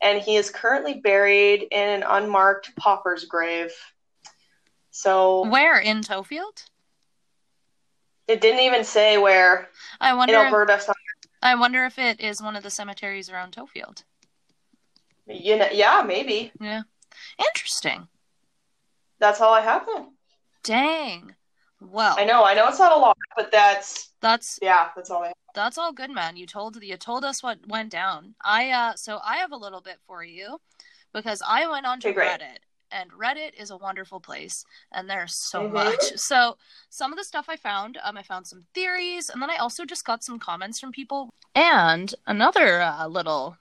and 0.03 0.21
he 0.21 0.37
is 0.37 0.51
currently 0.51 0.95
buried 0.95 1.69
in 1.71 1.89
an 1.89 2.03
unmarked 2.03 2.75
pauper's 2.77 3.25
grave. 3.25 3.73
So, 4.91 5.49
Where 5.49 5.79
in 5.79 6.01
Tofield? 6.01 6.67
it 8.29 8.41
didn't 8.41 8.61
even 8.61 8.85
say 8.85 9.19
where 9.19 9.69
I 10.01 10.15
wonder. 10.15 10.35
If, 10.35 10.41
Alberta. 10.47 10.81
so- 10.81 10.93
I 11.43 11.55
wonder 11.57 11.85
if 11.85 11.99
it 11.99 12.21
is 12.21 12.41
one 12.41 12.57
of 12.57 12.63
the 12.63 12.71
cemeteries 12.71 13.29
around 13.29 13.55
Tofield. 13.55 14.05
You 15.27 15.57
know, 15.59 15.69
yeah, 15.73 16.03
maybe. 16.07 16.53
Yeah. 16.61 16.83
Interesting. 17.39 18.09
That's 19.19 19.41
all 19.41 19.53
I 19.53 19.61
have 19.61 19.87
then. 19.87 20.13
Dang. 20.63 21.35
Well, 21.81 22.15
I 22.17 22.25
know, 22.25 22.45
I 22.45 22.55
know 22.55 22.69
it's 22.69 22.79
not 22.79 22.97
a 22.97 22.99
lot, 22.99 23.17
but 23.37 23.51
that's, 23.51 24.13
that's 24.21 24.59
yeah, 24.63 24.89
that's 24.95 25.11
all 25.11 25.23
I 25.25 25.29
have. 25.29 25.35
That's 25.55 25.79
all 25.79 25.93
good, 25.93 26.11
man. 26.11 26.37
You 26.37 26.47
told 26.47 26.83
you 26.83 26.97
told 26.97 27.25
us 27.25 27.43
what 27.43 27.59
went 27.69 27.91
down. 27.91 28.35
I 28.45 28.71
uh 28.71 28.95
so 28.95 29.21
I 29.25 29.37
have 29.37 29.53
a 29.53 29.57
little 29.57 29.81
bit 29.81 29.99
for 30.07 30.25
you 30.25 30.61
because 31.13 31.43
I 31.47 31.69
went 31.69 31.87
onto 31.87 32.09
Okay. 32.09 32.21
Reddit 32.21 32.59
and 32.91 33.11
Reddit 33.13 33.55
is 33.59 33.71
a 33.71 33.77
wonderful 33.77 34.21
place 34.21 34.65
and 34.93 35.09
there's 35.09 35.35
so 35.35 35.63
Mhm. 35.63 35.73
much. 35.73 36.05
So 36.17 36.57
some 36.91 37.13
of 37.13 37.19
the 37.19 37.25
stuff 37.25 37.47
I 37.49 37.57
found, 37.57 37.99
um 38.03 38.17
I 38.17 38.23
found 38.23 38.47
some 38.47 38.65
theories 38.75 39.29
and 39.29 39.41
then 39.43 39.51
I 39.51 39.57
also 39.57 39.85
just 39.85 40.05
got 40.05 40.25
some 40.25 40.39
comments 40.39 40.79
from 40.81 40.93
people. 40.93 41.31
And 41.55 42.15
another 42.27 42.81
uh, 42.81 43.07
little 43.09 43.57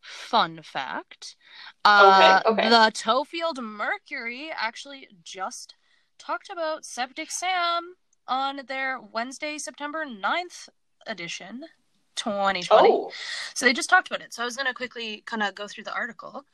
fun 0.00 0.62
fact. 0.62 1.36
Uh 1.84 2.40
Okay, 2.44 2.50
okay. 2.50 2.68
the 2.70 2.90
Tofield 2.92 3.58
Mercury 3.62 4.50
actually 4.54 5.08
just 5.24 5.74
talked 6.18 6.50
about 6.50 6.84
Septic 6.84 7.30
Sam 7.30 7.94
on 8.28 8.62
their 8.66 9.00
Wednesday, 9.00 9.58
September 9.58 10.04
9th 10.04 10.68
edition, 11.06 11.64
2020. 12.16 12.88
Oh, 12.90 13.10
So 13.54 13.66
they 13.66 13.72
just 13.72 13.88
talked 13.90 14.08
about 14.08 14.20
it. 14.20 14.32
So 14.34 14.42
I 14.42 14.44
was 14.44 14.56
going 14.56 14.66
to 14.66 14.74
quickly 14.74 15.22
kind 15.26 15.42
of 15.42 15.54
go 15.54 15.66
through 15.66 15.84
the 15.84 15.94
article. 15.94 16.44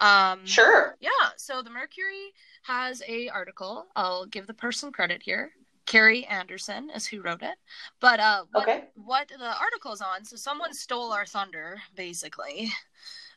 Um, 0.00 0.44
sure. 0.46 0.96
Yeah. 1.00 1.10
So 1.36 1.62
the 1.62 1.70
Mercury 1.70 2.32
has 2.62 3.02
a 3.08 3.28
article. 3.28 3.86
I'll 3.96 4.26
give 4.26 4.46
the 4.46 4.54
person 4.54 4.92
credit 4.92 5.22
here. 5.22 5.52
Carrie 5.86 6.24
Anderson 6.26 6.90
is 6.90 7.06
who 7.06 7.20
wrote 7.22 7.42
it. 7.42 7.56
But 8.00 8.18
uh, 8.18 8.44
what, 8.52 8.62
Okay. 8.68 8.84
what 8.96 9.28
the 9.28 9.56
article 9.60 9.92
is 9.92 10.00
on, 10.00 10.24
so 10.24 10.34
someone 10.36 10.74
stole 10.74 11.12
our 11.12 11.24
thunder, 11.26 11.78
basically. 11.94 12.72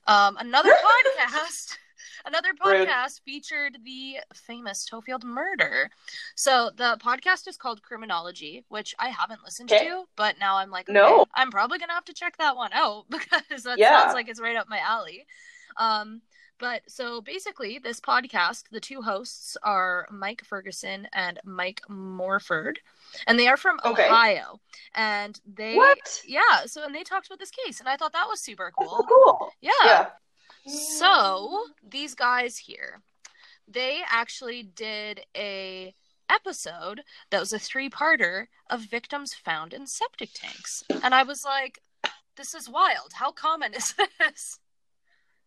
Um, 0.07 0.37
another 0.37 0.71
podcast. 1.19 1.77
Another 2.25 2.49
podcast 2.53 3.21
featured 3.25 3.77
the 3.83 4.17
famous 4.33 4.87
Tofield 4.89 5.23
murder. 5.23 5.89
So 6.35 6.71
the 6.75 6.97
podcast 7.03 7.47
is 7.47 7.57
called 7.57 7.81
Criminology, 7.81 8.65
which 8.69 8.93
I 8.99 9.09
haven't 9.09 9.43
listened 9.43 9.71
Okay. 9.71 9.85
to, 9.87 10.05
but 10.15 10.39
now 10.39 10.57
I'm 10.57 10.69
like, 10.71 10.89
No. 10.89 11.21
okay, 11.21 11.31
I'm 11.35 11.51
probably 11.51 11.79
gonna 11.79 11.93
have 11.93 12.05
to 12.05 12.13
check 12.13 12.37
that 12.37 12.55
one 12.55 12.71
out 12.73 13.05
because 13.09 13.63
that 13.63 13.77
Yeah. 13.79 14.01
sounds 14.01 14.13
like 14.13 14.27
it's 14.29 14.39
right 14.41 14.57
up 14.57 14.69
my 14.69 14.79
alley. 14.79 15.25
Um, 15.77 16.21
but 16.57 16.81
so 16.91 17.21
basically, 17.21 17.79
this 17.79 18.01
podcast, 18.01 18.63
the 18.69 18.81
two 18.81 19.01
hosts 19.01 19.55
are 19.63 20.05
Mike 20.11 20.43
Ferguson 20.43 21.07
and 21.13 21.39
Mike 21.45 21.79
Morford, 21.87 22.79
and 23.27 23.39
they 23.39 23.47
are 23.47 23.55
from 23.55 23.79
Okay. 23.85 24.07
Ohio. 24.07 24.59
And 24.93 25.39
they, 25.45 25.75
What? 25.75 26.21
yeah, 26.27 26.65
so 26.65 26.83
and 26.83 26.93
they 26.93 27.03
talked 27.03 27.27
about 27.27 27.39
this 27.39 27.51
case, 27.51 27.79
and 27.79 27.87
I 27.87 27.95
thought 27.95 28.11
that 28.11 28.27
was 28.27 28.41
super 28.41 28.73
cool. 28.77 28.89
so 28.97 29.03
cool. 29.03 29.53
Yeah. 29.61 29.71
Yeah. 29.85 30.05
So 30.69 31.65
these 31.83 32.13
guys 32.15 32.57
here, 32.57 33.01
they 33.67 34.01
actually 34.09 34.63
did 34.63 35.21
a 35.35 35.95
episode 36.29 37.01
that 37.31 37.39
was 37.39 37.53
a 37.53 37.59
three-parter 37.59 38.47
of 38.69 38.81
victims 38.81 39.33
found 39.33 39.73
in 39.73 39.87
septic 39.87 40.29
tanks, 40.33 40.83
and 41.03 41.15
I 41.15 41.23
was 41.23 41.43
like, 41.43 41.79
"This 42.35 42.53
is 42.53 42.69
wild. 42.69 43.13
How 43.15 43.31
common 43.31 43.73
is 43.79 43.95
this?" 44.19 44.59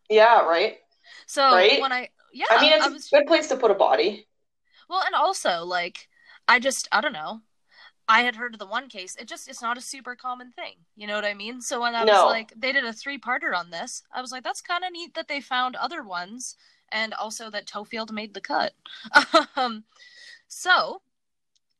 Yeah, 0.08 0.40
right. 0.42 0.78
So 1.26 1.42
Right? 1.54 1.80
when 1.80 1.92
I 1.92 2.10
yeah, 2.32 2.46
I 2.50 2.60
mean, 2.62 2.72
it's 2.72 2.84
I 2.86 2.88
a 2.88 2.92
was 2.92 3.08
good 3.08 3.26
place 3.26 3.48
to 3.48 3.56
put 3.56 3.70
a 3.70 3.74
body. 3.74 4.26
well, 4.88 5.02
and 5.04 5.14
also 5.14 5.64
like 5.64 6.08
I 6.48 6.58
just 6.58 6.88
I 6.92 7.00
don't 7.00 7.12
know. 7.12 7.42
I 8.08 8.22
had 8.22 8.36
heard 8.36 8.54
of 8.54 8.58
the 8.58 8.66
one 8.66 8.88
case. 8.88 9.16
It 9.16 9.28
just 9.28 9.48
it's 9.48 9.62
not 9.62 9.78
a 9.78 9.80
super 9.82 10.14
common 10.16 10.50
thing. 10.52 10.74
You 10.96 11.06
know 11.06 11.14
what 11.14 11.24
I 11.24 11.34
mean? 11.34 11.60
So 11.60 11.80
when 11.80 11.94
I 11.94 12.04
No. 12.04 12.12
was 12.12 12.24
like 12.24 12.52
they 12.56 12.72
did 12.72 12.84
a 12.84 12.92
three-parter 12.92 13.56
on 13.56 13.70
this, 13.70 14.02
I 14.12 14.20
was 14.20 14.32
like 14.32 14.44
that's 14.44 14.60
kind 14.60 14.84
of 14.84 14.92
neat 14.92 15.14
that 15.14 15.28
they 15.28 15.40
found 15.40 15.76
other 15.76 16.02
ones 16.02 16.56
and 16.90 17.14
also 17.14 17.50
that 17.50 17.66
Tofield 17.66 18.12
made 18.12 18.34
the 18.34 18.40
cut. 18.40 18.72
um 19.56 19.84
so 20.48 21.02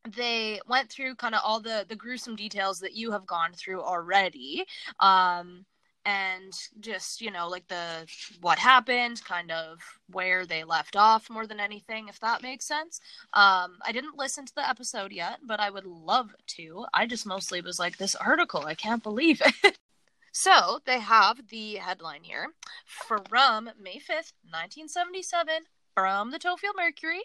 they 0.09 0.61
went 0.69 0.91
through 0.91 1.15
kind 1.17 1.35
of 1.35 1.41
all 1.45 1.61
the 1.61 1.87
the 1.89 1.97
gruesome 1.97 2.37
details 2.37 2.81
that 2.81 2.95
you 2.95 3.13
have 3.13 3.27
gone 3.27 3.53
through 3.53 3.83
already. 3.83 4.65
Um 5.01 5.67
and 6.05 6.53
just 6.81 7.21
you 7.21 7.31
know 7.31 7.49
like 7.49 7.67
the 7.69 8.07
what 8.41 8.59
happened 8.59 9.23
kind 9.25 9.51
of 9.53 9.79
where 10.11 10.45
they 10.45 10.65
left 10.65 10.97
off 10.97 11.31
more 11.31 11.47
than 11.47 11.61
anything 11.61 12.09
if 12.09 12.19
that 12.21 12.43
makes 12.43 12.67
sense 12.67 13.01
um 13.35 13.79
i 13.85 13.93
didn't 13.93 14.19
listen 14.19 14.45
to 14.45 14.55
the 14.57 14.69
episode 14.69 15.13
yet 15.13 15.39
but 15.47 15.61
i 15.61 15.71
would 15.71 15.87
love 15.87 16.35
to 16.47 16.85
i 16.93 17.07
just 17.07 17.25
mostly 17.27 17.61
was 17.61 17.79
like 17.79 17.99
this 17.99 18.15
article 18.17 18.65
i 18.67 18.75
can't 18.75 19.03
believe 19.03 19.41
it 19.65 19.79
so 20.33 20.81
they 20.87 20.99
have 20.99 21.49
the 21.49 21.77
headline 21.77 22.23
here 22.25 22.49
from 22.87 23.71
may 23.81 23.97
5th 23.99 24.33
1977 24.51 25.55
from 25.95 26.31
the 26.31 26.39
tofield 26.39 26.75
mercury 26.77 27.23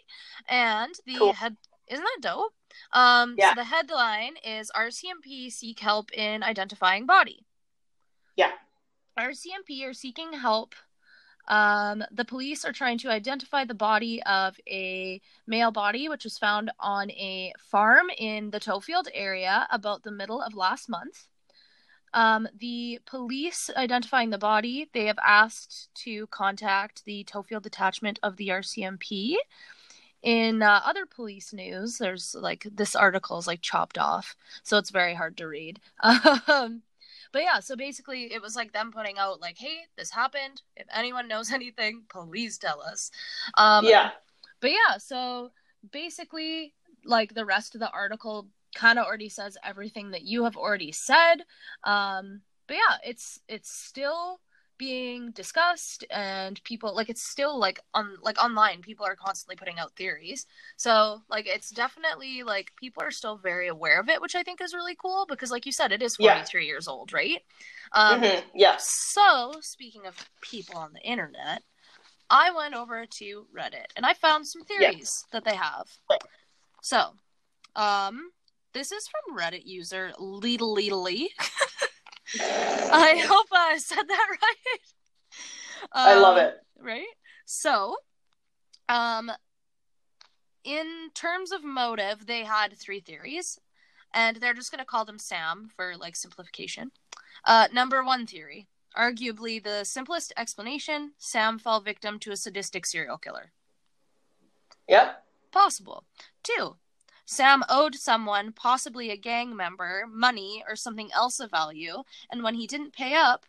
and 0.48 0.94
the 1.06 1.16
Cool. 1.18 1.32
head 1.32 1.56
isn't 1.88 2.04
that 2.04 2.18
dope 2.20 2.52
um 2.92 3.34
Yeah. 3.36 3.50
so 3.50 3.54
the 3.56 3.64
headline 3.64 4.34
is 4.44 4.70
rcmp 4.76 5.50
seek 5.50 5.80
help 5.80 6.12
in 6.12 6.42
identifying 6.44 7.06
body 7.06 7.44
Yeah. 8.36 8.52
RCMP 9.18 9.84
are 9.84 9.94
seeking 9.94 10.32
help. 10.32 10.74
Um, 11.48 12.04
the 12.12 12.24
police 12.26 12.64
are 12.64 12.72
trying 12.72 12.98
to 12.98 13.10
identify 13.10 13.64
the 13.64 13.74
body 13.74 14.22
of 14.24 14.58
a 14.68 15.20
male 15.46 15.70
body, 15.70 16.08
which 16.08 16.24
was 16.24 16.38
found 16.38 16.70
on 16.78 17.10
a 17.10 17.52
farm 17.58 18.08
in 18.18 18.50
the 18.50 18.60
Tofield 18.60 19.08
area 19.14 19.66
about 19.70 20.02
the 20.02 20.10
middle 20.10 20.42
of 20.42 20.54
last 20.54 20.88
month. 20.88 21.26
Um, 22.14 22.48
the 22.58 23.00
police 23.06 23.70
identifying 23.76 24.30
the 24.30 24.38
body, 24.38 24.88
they 24.92 25.06
have 25.06 25.18
asked 25.24 25.88
to 26.04 26.26
contact 26.28 27.04
the 27.04 27.24
Tofield 27.24 27.62
detachment 27.62 28.18
of 28.22 28.36
the 28.36 28.48
RCMP. 28.48 29.36
In 30.22 30.62
uh, 30.62 30.80
other 30.84 31.06
police 31.06 31.52
news, 31.52 31.98
there's 31.98 32.34
like 32.34 32.66
this 32.72 32.96
article 32.96 33.38
is 33.38 33.46
like 33.46 33.60
chopped 33.60 33.98
off, 33.98 34.36
so 34.62 34.76
it's 34.76 34.90
very 34.90 35.14
hard 35.14 35.36
to 35.38 35.46
read. 35.46 35.80
Um, 36.48 36.82
but 37.32 37.42
yeah, 37.42 37.60
so 37.60 37.76
basically, 37.76 38.32
it 38.32 38.42
was 38.42 38.56
like 38.56 38.72
them 38.72 38.92
putting 38.92 39.18
out 39.18 39.40
like, 39.40 39.58
"Hey, 39.58 39.86
this 39.96 40.10
happened. 40.10 40.62
If 40.76 40.86
anyone 40.92 41.28
knows 41.28 41.52
anything, 41.52 42.04
please 42.08 42.58
tell 42.58 42.80
us." 42.80 43.10
Um, 43.56 43.84
yeah. 43.84 44.10
But 44.60 44.70
yeah, 44.72 44.98
so 44.98 45.52
basically, 45.92 46.74
like 47.04 47.34
the 47.34 47.44
rest 47.44 47.74
of 47.74 47.80
the 47.80 47.90
article 47.90 48.48
kind 48.74 48.98
of 48.98 49.06
already 49.06 49.28
says 49.28 49.56
everything 49.64 50.10
that 50.10 50.22
you 50.22 50.44
have 50.44 50.56
already 50.56 50.92
said. 50.92 51.44
Um, 51.84 52.42
but 52.66 52.74
yeah, 52.74 52.96
it's 53.04 53.40
it's 53.48 53.70
still 53.70 54.40
being 54.78 55.32
discussed 55.32 56.04
and 56.10 56.62
people 56.62 56.94
like 56.94 57.08
it's 57.08 57.22
still 57.22 57.58
like 57.58 57.80
on 57.94 58.16
like 58.22 58.42
online 58.42 58.80
people 58.80 59.04
are 59.04 59.16
constantly 59.16 59.56
putting 59.56 59.78
out 59.78 59.94
theories 59.96 60.46
so 60.76 61.20
like 61.28 61.46
it's 61.46 61.70
definitely 61.70 62.42
like 62.44 62.72
people 62.76 63.02
are 63.02 63.10
still 63.10 63.36
very 63.36 63.68
aware 63.68 64.00
of 64.00 64.08
it 64.08 64.20
which 64.20 64.36
i 64.36 64.42
think 64.42 64.60
is 64.60 64.74
really 64.74 64.94
cool 64.94 65.26
because 65.28 65.50
like 65.50 65.66
you 65.66 65.72
said 65.72 65.90
it 65.90 66.02
is 66.02 66.16
43 66.16 66.62
yeah. 66.62 66.66
years 66.66 66.86
old 66.86 67.12
right 67.12 67.42
um 67.92 68.20
mm-hmm. 68.20 68.48
yeah 68.54 68.76
so 68.78 69.52
speaking 69.60 70.06
of 70.06 70.14
people 70.40 70.76
on 70.76 70.92
the 70.92 71.02
internet 71.02 71.62
i 72.30 72.50
went 72.52 72.74
over 72.74 73.04
to 73.04 73.46
reddit 73.56 73.86
and 73.96 74.06
i 74.06 74.14
found 74.14 74.46
some 74.46 74.62
theories 74.62 75.24
yeah. 75.26 75.40
that 75.40 75.44
they 75.44 75.56
have 75.56 75.88
so 76.80 77.10
um 77.74 78.30
this 78.74 78.92
is 78.92 79.08
from 79.08 79.36
Reddit 79.36 79.64
user 79.64 80.12
Leedly. 80.20 81.28
I 82.40 83.22
hope 83.26 83.46
I 83.52 83.78
said 83.78 84.02
that 84.06 84.26
right. 84.42 84.80
Um, 85.82 85.88
I 85.92 86.14
love 86.14 86.36
um, 86.36 86.44
it. 86.44 86.56
Right? 86.80 87.06
So, 87.44 87.96
um, 88.88 89.30
in 90.64 91.08
terms 91.14 91.52
of 91.52 91.64
motive, 91.64 92.26
they 92.26 92.44
had 92.44 92.76
three 92.76 93.00
theories, 93.00 93.58
and 94.12 94.36
they're 94.36 94.54
just 94.54 94.70
going 94.70 94.80
to 94.80 94.84
call 94.84 95.04
them 95.04 95.18
Sam 95.18 95.70
for 95.74 95.96
like 95.96 96.16
simplification. 96.16 96.90
Uh, 97.44 97.68
number 97.72 98.04
one 98.04 98.26
theory, 98.26 98.68
arguably 98.96 99.62
the 99.62 99.84
simplest 99.84 100.32
explanation: 100.36 101.12
Sam 101.18 101.58
fell 101.58 101.80
victim 101.80 102.18
to 102.20 102.32
a 102.32 102.36
sadistic 102.36 102.84
serial 102.84 103.18
killer. 103.18 103.52
Yep. 104.88 105.24
Possible. 105.52 106.04
Two, 106.42 106.76
Sam 107.30 107.62
owed 107.68 107.94
someone, 107.94 108.52
possibly 108.52 109.10
a 109.10 109.16
gang 109.16 109.54
member, 109.54 110.04
money 110.10 110.64
or 110.66 110.74
something 110.74 111.10
else 111.12 111.40
of 111.40 111.50
value, 111.50 112.02
and 112.32 112.42
when 112.42 112.54
he 112.54 112.66
didn't 112.66 112.94
pay 112.94 113.14
up, 113.14 113.44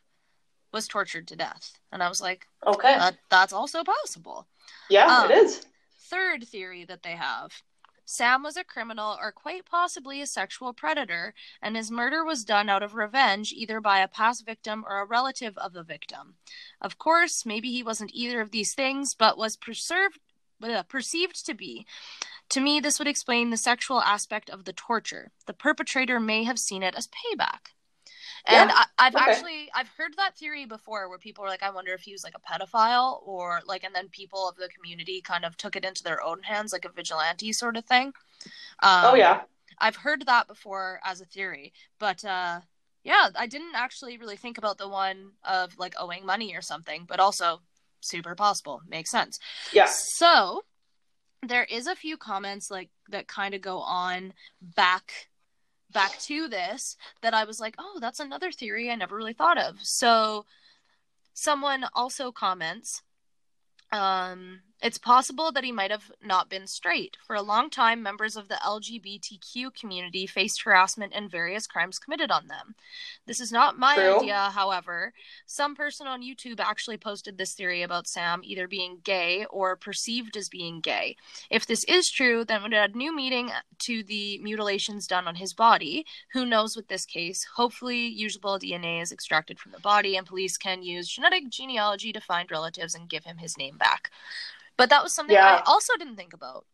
was 0.73 0.85
tortured 0.85 1.29
to 1.29 1.37
death. 1.37 1.79
And 1.89 2.03
I 2.03 2.09
was 2.09 2.19
like, 2.19 2.45
okay, 2.67 2.97
that, 2.97 3.15
that's 3.29 3.53
also 3.53 3.85
possible. 3.85 4.47
Yeah, 4.89 5.07
um, 5.07 5.31
it 5.31 5.33
is. 5.33 5.65
Third 5.97 6.45
theory 6.45 6.83
that 6.89 7.03
they 7.03 7.13
have. 7.13 7.53
Sam 8.03 8.43
was 8.43 8.57
a 8.57 8.65
criminal 8.65 9.17
or 9.21 9.31
quite 9.31 9.65
possibly 9.65 10.19
a 10.21 10.27
sexual 10.27 10.73
predator, 10.73 11.33
and 11.61 11.77
his 11.77 11.89
murder 11.89 12.25
was 12.25 12.43
done 12.43 12.67
out 12.67 12.83
of 12.83 12.95
revenge 12.95 13.53
either 13.53 13.79
by 13.79 13.99
a 13.99 14.09
past 14.09 14.45
victim 14.45 14.83
or 14.89 14.99
a 14.99 15.05
relative 15.05 15.57
of 15.57 15.71
the 15.71 15.83
victim. 15.83 16.35
Of 16.81 16.97
course, 16.97 17.45
maybe 17.45 17.71
he 17.71 17.81
wasn't 17.81 18.11
either 18.13 18.41
of 18.41 18.51
these 18.51 18.73
things, 18.73 19.13
but 19.13 19.37
was 19.37 19.55
preserved, 19.55 20.19
perceived 20.87 21.45
to 21.45 21.53
be. 21.53 21.85
To 22.49 22.59
me, 22.59 22.79
this 22.79 22.97
would 22.97 23.07
explain 23.07 23.49
the 23.49 23.57
sexual 23.57 24.01
aspect 24.01 24.49
of 24.49 24.65
the 24.65 24.73
torture. 24.73 25.31
The 25.45 25.53
perpetrator 25.53 26.19
may 26.19 26.43
have 26.43 26.57
seen 26.59 26.81
it 26.81 26.95
as 26.95 27.07
payback. 27.07 27.73
And 28.45 28.69
yeah. 28.69 28.85
I, 28.97 29.03
have 29.05 29.15
okay. 29.15 29.31
actually 29.31 29.69
I've 29.75 29.89
heard 29.89 30.15
that 30.17 30.37
theory 30.37 30.65
before 30.65 31.09
where 31.09 31.17
people 31.17 31.43
are 31.43 31.49
like, 31.49 31.61
I 31.63 31.69
wonder 31.69 31.93
if 31.93 32.01
he 32.01 32.13
was 32.13 32.23
like 32.23 32.35
a 32.35 32.39
pedophile 32.39 33.19
or 33.27 33.61
like 33.65 33.83
and 33.83 33.93
then 33.93 34.07
people 34.09 34.47
of 34.47 34.55
the 34.55 34.69
community 34.69 35.21
kind 35.21 35.45
of 35.45 35.57
took 35.57 35.75
it 35.75 35.85
into 35.85 36.03
their 36.03 36.23
own 36.23 36.43
hands, 36.43 36.73
like 36.73 36.85
a 36.85 36.91
vigilante 36.91 37.51
sort 37.53 37.77
of 37.77 37.85
thing. 37.85 38.13
Um, 38.81 39.05
oh 39.05 39.15
yeah. 39.15 39.41
I've 39.77 39.97
heard 39.97 40.25
that 40.25 40.47
before 40.47 40.99
as 41.03 41.21
a 41.21 41.25
theory. 41.25 41.73
But 41.99 42.23
uh 42.25 42.61
yeah, 43.03 43.29
I 43.35 43.47
didn't 43.47 43.75
actually 43.75 44.17
really 44.17 44.35
think 44.35 44.57
about 44.57 44.77
the 44.77 44.89
one 44.89 45.31
of 45.43 45.77
like 45.77 45.95
owing 45.99 46.25
money 46.25 46.55
or 46.55 46.61
something, 46.61 47.05
but 47.07 47.19
also 47.19 47.61
super 48.01 48.35
possible. 48.35 48.81
Makes 48.87 49.11
sense. 49.11 49.39
Yeah. 49.73 49.87
So 49.89 50.63
there 51.41 51.63
is 51.63 51.87
a 51.87 51.95
few 51.95 52.17
comments 52.17 52.69
like 52.69 52.89
that 53.09 53.27
kind 53.27 53.53
of 53.53 53.61
go 53.61 53.79
on 53.79 54.33
back 54.61 55.29
back 55.91 56.19
to 56.19 56.47
this 56.47 56.95
that 57.21 57.33
I 57.33 57.45
was 57.45 57.59
like, 57.59 57.75
"Oh, 57.79 57.97
that's 57.99 58.19
another 58.19 58.51
theory 58.51 58.91
I 58.91 58.95
never 58.95 59.15
really 59.15 59.33
thought 59.33 59.57
of." 59.57 59.77
So 59.81 60.45
someone 61.33 61.85
also 61.93 62.31
comments 62.31 63.01
um 63.91 64.61
it's 64.81 64.97
possible 64.97 65.51
that 65.51 65.63
he 65.63 65.71
might 65.71 65.91
have 65.91 66.11
not 66.23 66.49
been 66.49 66.65
straight. 66.65 67.17
For 67.25 67.35
a 67.35 67.41
long 67.41 67.69
time, 67.69 68.01
members 68.01 68.37
of 68.37 68.47
the 68.47 68.59
LGBTQ 68.65 69.73
community 69.73 70.25
faced 70.25 70.61
harassment 70.61 71.13
and 71.13 71.29
various 71.29 71.67
crimes 71.67 71.99
committed 71.99 72.31
on 72.31 72.47
them. 72.47 72.75
This 73.25 73.41
is 73.41 73.51
not 73.51 73.77
my 73.77 73.95
True. 73.95 74.19
idea, 74.19 74.49
however. 74.53 75.13
Some 75.45 75.75
person 75.75 76.07
on 76.07 76.21
YouTube 76.23 76.59
actually 76.59 76.97
posted 76.97 77.37
this 77.37 77.53
theory 77.53 77.81
about 77.81 78.07
Sam 78.07 78.41
either 78.43 78.67
being 78.67 78.99
gay 79.03 79.45
or 79.49 79.75
perceived 79.75 80.37
as 80.37 80.47
being 80.47 80.79
gay. 80.79 81.17
If 81.49 81.65
this 81.65 81.83
is 81.85 82.09
true, 82.09 82.45
then 82.45 82.61
it 82.61 82.63
would 82.63 82.73
add 82.73 82.95
new 82.95 83.13
meaning 83.13 83.51
to 83.79 84.03
the 84.03 84.37
mutilations 84.39 85.07
done 85.07 85.27
on 85.27 85.35
his 85.35 85.53
body. 85.53 86.05
Who 86.31 86.45
knows 86.45 86.75
with 86.75 86.87
this 86.87 87.05
case? 87.05 87.45
Hopefully, 87.55 88.07
usable 88.07 88.57
DNA 88.57 89.01
is 89.01 89.11
extracted 89.11 89.59
from 89.59 89.73
the 89.73 89.79
body, 89.79 90.15
and 90.15 90.25
police 90.25 90.57
can 90.57 90.83
use 90.83 91.09
genetic 91.09 91.49
genealogy 91.49 92.13
to 92.13 92.21
find 92.21 92.49
relatives 92.49 92.95
and 92.95 93.09
give 93.09 93.25
him 93.25 93.37
his 93.37 93.57
name 93.57 93.77
back. 93.77 94.09
But 94.79 94.89
that 94.91 95.03
was 95.03 95.13
something 95.13 95.35
yeah. 95.35 95.61
I 95.61 95.63
also 95.69 95.91
didn't 95.97 96.15
think 96.15 96.31
about. 96.31 96.65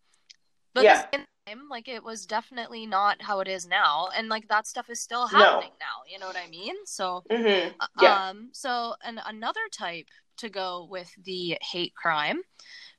But 0.76 0.84
yeah. 0.84 1.06
time, 1.12 1.62
like 1.72 1.88
it 1.88 2.04
was 2.04 2.28
definitely 2.28 2.86
not 2.86 3.20
how 3.20 3.40
it 3.40 3.48
is 3.48 3.68
now, 3.68 4.10
and 4.16 4.30
like 4.30 4.48
that 4.50 4.68
stuff 4.68 4.92
is 4.92 5.02
still 5.02 5.26
happening 5.26 5.72
no. 5.80 5.86
now. 5.86 6.04
You 6.08 6.20
know 6.20 6.28
what 6.28 6.38
I 6.38 6.48
mean? 6.48 6.76
So, 6.86 7.24
mm-hmm. 7.32 7.72
yeah. 8.00 8.30
um, 8.30 8.50
so 8.52 8.94
and 9.04 9.20
another 9.26 9.62
type 9.72 10.06
to 10.38 10.50
go 10.50 10.88
with 10.88 11.10
the 11.24 11.58
hate 11.64 11.96
crime, 11.96 12.42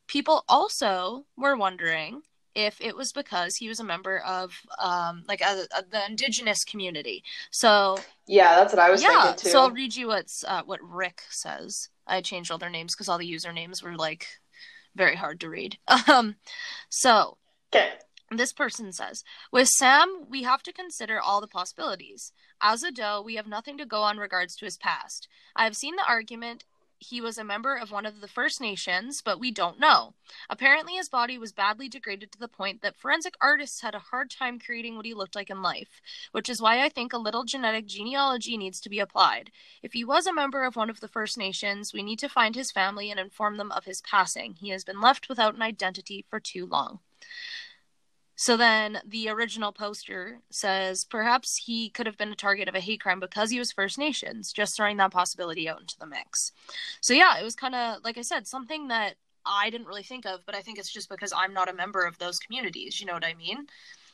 people 0.08 0.44
also 0.48 1.24
were 1.36 1.56
wondering 1.56 2.22
if 2.56 2.80
it 2.80 2.96
was 2.96 3.12
because 3.12 3.54
he 3.54 3.68
was 3.68 3.78
a 3.78 3.84
member 3.84 4.18
of 4.26 4.58
um 4.80 5.22
like 5.28 5.40
a, 5.40 5.66
a, 5.78 5.84
the 5.88 6.04
indigenous 6.08 6.64
community. 6.64 7.22
So 7.52 7.96
yeah, 8.26 8.56
that's 8.56 8.72
what 8.72 8.80
I 8.82 8.90
was 8.90 9.04
yeah, 9.04 9.22
thinking 9.22 9.44
too. 9.44 9.50
So 9.50 9.60
I'll 9.60 9.70
read 9.70 9.94
you 9.94 10.08
what's 10.08 10.42
uh, 10.42 10.62
what 10.64 10.80
Rick 10.82 11.22
says. 11.30 11.90
I 12.08 12.22
changed 12.22 12.50
all 12.50 12.58
their 12.58 12.70
names 12.70 12.94
because 12.94 13.08
all 13.08 13.18
the 13.18 13.30
usernames 13.30 13.84
were 13.84 13.96
like 13.96 14.26
very 14.96 15.16
hard 15.16 15.40
to 15.40 15.48
read. 15.48 15.78
Um, 16.08 16.36
so 16.88 17.36
okay. 17.74 17.94
this 18.30 18.52
person 18.52 18.92
says, 18.92 19.24
with 19.52 19.68
Sam, 19.68 20.26
we 20.28 20.44
have 20.44 20.62
to 20.64 20.72
consider 20.72 21.20
all 21.20 21.40
the 21.40 21.46
possibilities. 21.46 22.32
As 22.60 22.82
a 22.82 22.90
doe, 22.90 23.22
we 23.24 23.34
have 23.36 23.46
nothing 23.46 23.76
to 23.78 23.86
go 23.86 24.02
on 24.02 24.18
regards 24.18 24.56
to 24.56 24.64
his 24.64 24.76
past. 24.76 25.28
I 25.54 25.64
have 25.64 25.76
seen 25.76 25.96
the 25.96 26.08
argument 26.08 26.64
he 26.98 27.20
was 27.20 27.38
a 27.38 27.44
member 27.44 27.76
of 27.76 27.90
one 27.90 28.06
of 28.06 28.20
the 28.20 28.28
First 28.28 28.60
Nations, 28.60 29.22
but 29.22 29.38
we 29.38 29.50
don't 29.50 29.78
know. 29.78 30.14
Apparently, 30.48 30.94
his 30.94 31.08
body 31.08 31.38
was 31.38 31.52
badly 31.52 31.88
degraded 31.88 32.32
to 32.32 32.38
the 32.38 32.48
point 32.48 32.82
that 32.82 32.96
forensic 32.96 33.34
artists 33.40 33.82
had 33.82 33.94
a 33.94 33.98
hard 33.98 34.30
time 34.30 34.58
creating 34.58 34.96
what 34.96 35.04
he 35.04 35.14
looked 35.14 35.34
like 35.34 35.50
in 35.50 35.62
life, 35.62 36.00
which 36.32 36.48
is 36.48 36.60
why 36.60 36.82
I 36.82 36.88
think 36.88 37.12
a 37.12 37.18
little 37.18 37.44
genetic 37.44 37.86
genealogy 37.86 38.56
needs 38.56 38.80
to 38.80 38.88
be 38.88 38.98
applied. 38.98 39.50
If 39.82 39.92
he 39.92 40.04
was 40.04 40.26
a 40.26 40.32
member 40.32 40.64
of 40.64 40.76
one 40.76 40.90
of 40.90 41.00
the 41.00 41.08
First 41.08 41.36
Nations, 41.36 41.92
we 41.92 42.02
need 42.02 42.18
to 42.20 42.28
find 42.28 42.54
his 42.54 42.72
family 42.72 43.10
and 43.10 43.20
inform 43.20 43.56
them 43.56 43.72
of 43.72 43.84
his 43.84 44.00
passing. 44.00 44.54
He 44.54 44.70
has 44.70 44.84
been 44.84 45.00
left 45.00 45.28
without 45.28 45.54
an 45.54 45.62
identity 45.62 46.24
for 46.28 46.40
too 46.40 46.66
long. 46.66 47.00
So 48.36 48.56
then 48.56 49.00
the 49.06 49.30
original 49.30 49.72
poster 49.72 50.40
says 50.50 51.04
perhaps 51.04 51.56
he 51.56 51.88
could 51.88 52.06
have 52.06 52.18
been 52.18 52.32
a 52.32 52.36
target 52.36 52.68
of 52.68 52.74
a 52.74 52.80
hate 52.80 53.00
crime 53.00 53.18
because 53.18 53.50
he 53.50 53.58
was 53.58 53.72
First 53.72 53.98
Nations, 53.98 54.52
just 54.52 54.76
throwing 54.76 54.98
that 54.98 55.10
possibility 55.10 55.68
out 55.68 55.80
into 55.80 55.98
the 55.98 56.06
mix. 56.06 56.52
So 57.00 57.14
yeah, 57.14 57.38
it 57.38 57.42
was 57.44 57.56
kind 57.56 57.74
of, 57.74 58.04
like 58.04 58.18
I 58.18 58.22
said, 58.22 58.46
something 58.46 58.88
that 58.88 59.14
I 59.46 59.70
didn't 59.70 59.86
really 59.86 60.02
think 60.02 60.26
of, 60.26 60.44
but 60.44 60.54
I 60.54 60.60
think 60.60 60.78
it's 60.78 60.92
just 60.92 61.08
because 61.08 61.32
I'm 61.34 61.54
not 61.54 61.70
a 61.70 61.74
member 61.74 62.04
of 62.04 62.18
those 62.18 62.38
communities. 62.38 63.00
You 63.00 63.06
know 63.06 63.14
what 63.14 63.24
I 63.24 63.34
mean? 63.34 63.66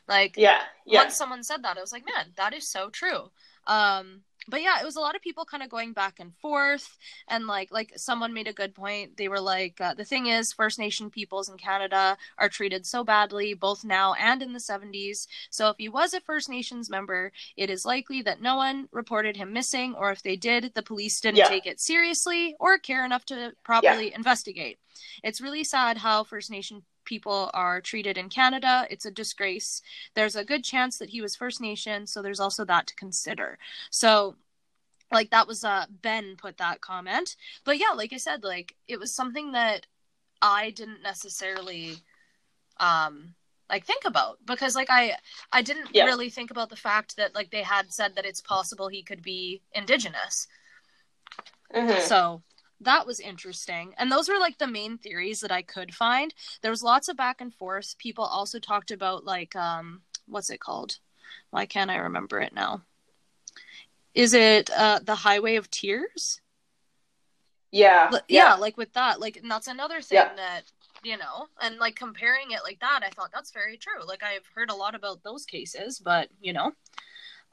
Like, 0.09 0.37
yeah, 0.37 0.61
yeah. 0.87 1.01
once 1.01 1.17
someone 1.17 1.43
said 1.43 1.63
that, 1.65 1.77
I 1.77 1.81
was 1.81 1.93
like, 1.93 2.05
man, 2.07 2.33
that 2.37 2.55
is 2.55 2.67
so 2.67 2.91
true. 2.91 3.31
Um, 3.67 4.23
but 4.49 4.63
yeah, 4.63 4.81
it 4.81 4.85
was 4.85 4.97
a 4.97 5.01
lot 5.01 5.15
of 5.15 5.23
people 5.23 5.45
kind 5.45 5.63
of 5.63 5.71
going 5.71 5.93
back 5.93 6.19
and 6.21 6.35
forth, 6.37 6.99
and 7.29 7.47
like 7.47 7.71
like 7.71 7.93
someone 7.97 8.35
made 8.35 8.49
a 8.49 8.53
good 8.53 8.75
point. 8.75 9.17
They 9.17 9.29
were 9.29 9.41
like, 9.41 9.81
uh, 9.81 9.95
the 9.95 10.05
thing 10.05 10.27
is, 10.27 10.53
First 10.53 10.79
Nation 10.79 11.11
peoples 11.11 11.49
in 11.49 11.57
Canada 11.59 12.17
are 12.39 12.49
treated 12.49 12.87
so 12.87 13.05
badly, 13.05 13.55
both 13.55 13.85
now 13.85 14.15
and 14.15 14.43
in 14.43 14.53
the 14.53 14.59
'70s. 14.59 15.27
So 15.51 15.69
if 15.71 15.77
he 15.79 15.89
was 15.89 16.15
a 16.15 16.21
First 16.21 16.49
Nations 16.49 16.91
member, 16.91 17.33
it 17.57 17.71
is 17.71 17.85
likely 17.85 18.23
that 18.23 18.43
no 18.43 18.57
one 18.57 18.89
reported 18.93 19.37
him 19.37 19.53
missing, 19.53 19.95
or 19.95 20.11
if 20.11 20.23
they 20.23 20.37
did, 20.37 20.73
the 20.75 20.83
police 20.83 21.21
didn't 21.21 21.39
yeah. 21.39 21.49
take 21.49 21.67
it 21.67 21.81
seriously 21.81 22.57
or 22.59 22.79
care 22.79 23.05
enough 23.05 23.25
to 23.27 23.53
properly 23.65 24.11
yeah. 24.11 24.17
investigate. 24.17 24.79
It's 25.23 25.41
really 25.41 25.65
sad 25.65 25.99
how 25.99 26.25
First 26.25 26.51
Nation 26.51 26.83
people 27.05 27.51
are 27.55 27.81
treated 27.81 28.17
in 28.19 28.29
Canada. 28.29 28.87
It's 28.91 29.05
a 29.05 29.11
disgrace. 29.11 29.83
There's 30.15 30.37
a 30.37 30.45
good 30.45 30.65
chance 30.65 30.99
that 30.99 31.11
he 31.11 31.21
was 31.21 31.37
First 31.37 31.61
Nation, 31.61 32.07
so 32.07 32.23
there's 32.23 32.41
also 32.41 32.65
that 32.65 32.87
to 32.89 32.95
consider. 32.95 33.59
So 33.91 34.37
like 35.11 35.31
that 35.31 35.47
was 35.47 35.63
uh 35.63 35.85
ben 36.01 36.37
put 36.39 36.57
that 36.57 36.81
comment 36.81 37.37
but 37.65 37.77
yeah 37.77 37.91
like 37.95 38.15
i 38.15 38.17
said 38.17 38.43
like 38.43 38.75
it 38.89 38.99
was 38.99 39.13
something 39.15 39.53
that 39.53 39.87
i 40.41 40.71
didn't 40.71 41.03
necessarily 41.03 41.97
um 42.79 43.35
like 43.69 43.85
think 43.85 44.05
about 44.07 44.39
because 44.47 44.75
like 44.75 44.89
i 44.89 45.15
i 45.53 45.61
didn't 45.61 45.89
Yeah. 45.93 46.07
really 46.07 46.31
think 46.31 46.51
about 46.51 46.71
the 46.71 46.77
fact 46.77 47.17
that 47.19 47.35
like 47.35 47.51
they 47.51 47.63
had 47.63 47.93
said 47.93 48.15
that 48.17 48.25
it's 48.25 48.41
possible 48.41 48.89
he 48.89 49.03
could 49.03 49.23
be 49.23 49.61
indigenous 49.75 50.47
Mhm. 51.75 52.01
so 52.01 52.43
that 52.85 53.07
was 53.07 53.21
interesting 53.21 53.95
and 53.99 54.11
those 54.11 54.29
were 54.29 54.39
like 54.39 54.59
the 54.59 54.67
main 54.67 54.99
theories 54.99 55.41
that 55.41 55.53
i 55.53 55.63
could 55.63 55.95
find 55.95 56.35
there 56.61 56.71
was 56.71 56.83
lots 56.83 57.09
of 57.09 57.17
back 57.17 57.41
and 57.41 57.55
forth 57.55 57.97
people 57.99 58.25
also 58.25 58.59
talked 58.59 58.91
about 58.91 59.25
like 59.25 59.55
um 59.57 60.03
what's 60.27 60.51
it 60.51 60.61
called 60.61 60.99
why 61.51 61.65
can't 61.67 61.91
i 61.91 61.97
remember 61.97 62.41
it 62.41 62.55
now 62.55 62.83
is 64.15 64.35
it 64.35 64.71
uh 64.77 64.99
the 65.03 65.15
highway 65.15 65.57
of 65.57 65.71
tears 65.71 66.41
Yeah. 67.71 68.11
L- 68.13 68.21
yeah, 68.29 68.55
like 68.55 68.77
with 68.77 68.93
that 68.93 69.21
like 69.21 69.37
and 69.37 69.51
that's 69.51 69.69
another 69.69 70.01
thing 70.03 70.17
Yeah. 70.17 70.35
that 70.37 70.63
you 71.03 71.17
know 71.17 71.47
and 71.61 71.79
like 71.79 71.97
comparing 71.97 72.51
it 72.51 72.61
like 72.65 72.79
that 72.81 73.01
i 73.05 73.09
thought 73.11 73.31
that's 73.33 73.51
very 73.51 73.77
true 73.77 74.07
like 74.07 74.23
i've 74.23 74.47
heard 74.55 74.71
a 74.71 74.75
lot 74.75 74.95
about 74.95 75.23
those 75.25 75.45
cases 75.45 75.99
but 75.99 76.29
you 76.41 76.53
know 76.53 76.73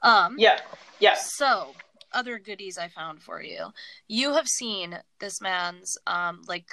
um 0.04 0.36
Yeah. 0.38 0.60
Yeah. 1.00 1.16
so, 1.16 1.74
other 2.12 2.40
goodies 2.40 2.78
I 2.78 2.88
found 2.88 3.22
for 3.22 3.42
you. 3.42 3.68
You 4.08 4.34
have 4.34 4.48
seen 4.48 5.00
this 5.20 5.42
man's 5.42 5.98
um 6.08 6.42
like 6.48 6.70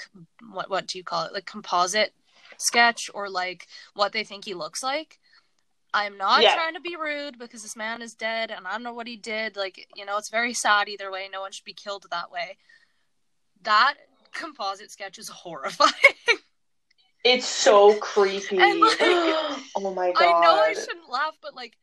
what 0.52 0.70
what 0.70 0.86
do 0.86 0.98
you 0.98 1.04
call 1.04 1.24
it? 1.24 1.32
Like 1.32 1.46
composite 1.46 2.12
sketch 2.58 3.10
or 3.14 3.28
like 3.28 3.66
what 3.94 4.12
they 4.12 4.24
think 4.24 4.44
he 4.44 4.54
looks 4.54 4.82
like. 4.82 5.18
I'm 5.94 6.18
not 6.18 6.42
Yeah. 6.42 6.54
trying 6.54 6.74
to 6.74 6.80
be 6.80 6.96
rude 6.96 7.38
because 7.38 7.62
this 7.62 7.76
man 7.76 8.02
is 8.02 8.14
dead 8.14 8.50
and 8.50 8.66
I 8.66 8.72
don't 8.72 8.82
know 8.82 8.92
what 8.92 9.06
he 9.06 9.16
did. 9.16 9.56
Like, 9.56 9.88
you 9.94 10.04
know, 10.04 10.18
it's 10.18 10.28
very 10.28 10.52
sad 10.52 10.88
either 10.88 11.10
way. 11.10 11.28
No 11.32 11.40
one 11.40 11.52
should 11.52 11.64
be 11.64 11.72
killed 11.72 12.06
that 12.10 12.30
way. 12.30 12.58
That 13.62 13.94
composite 14.32 14.90
sketch 14.90 15.18
is 15.18 15.28
horrifying. 15.44 15.92
It's 17.24 17.46
so 17.46 17.94
creepy. 17.98 18.56
Like, 18.56 18.98
oh 19.00 19.92
my 19.96 20.12
god. 20.12 20.22
I 20.22 20.40
know 20.42 20.54
I 20.60 20.74
shouldn't 20.74 21.10
laugh, 21.10 21.34
but 21.42 21.54
like 21.56 21.76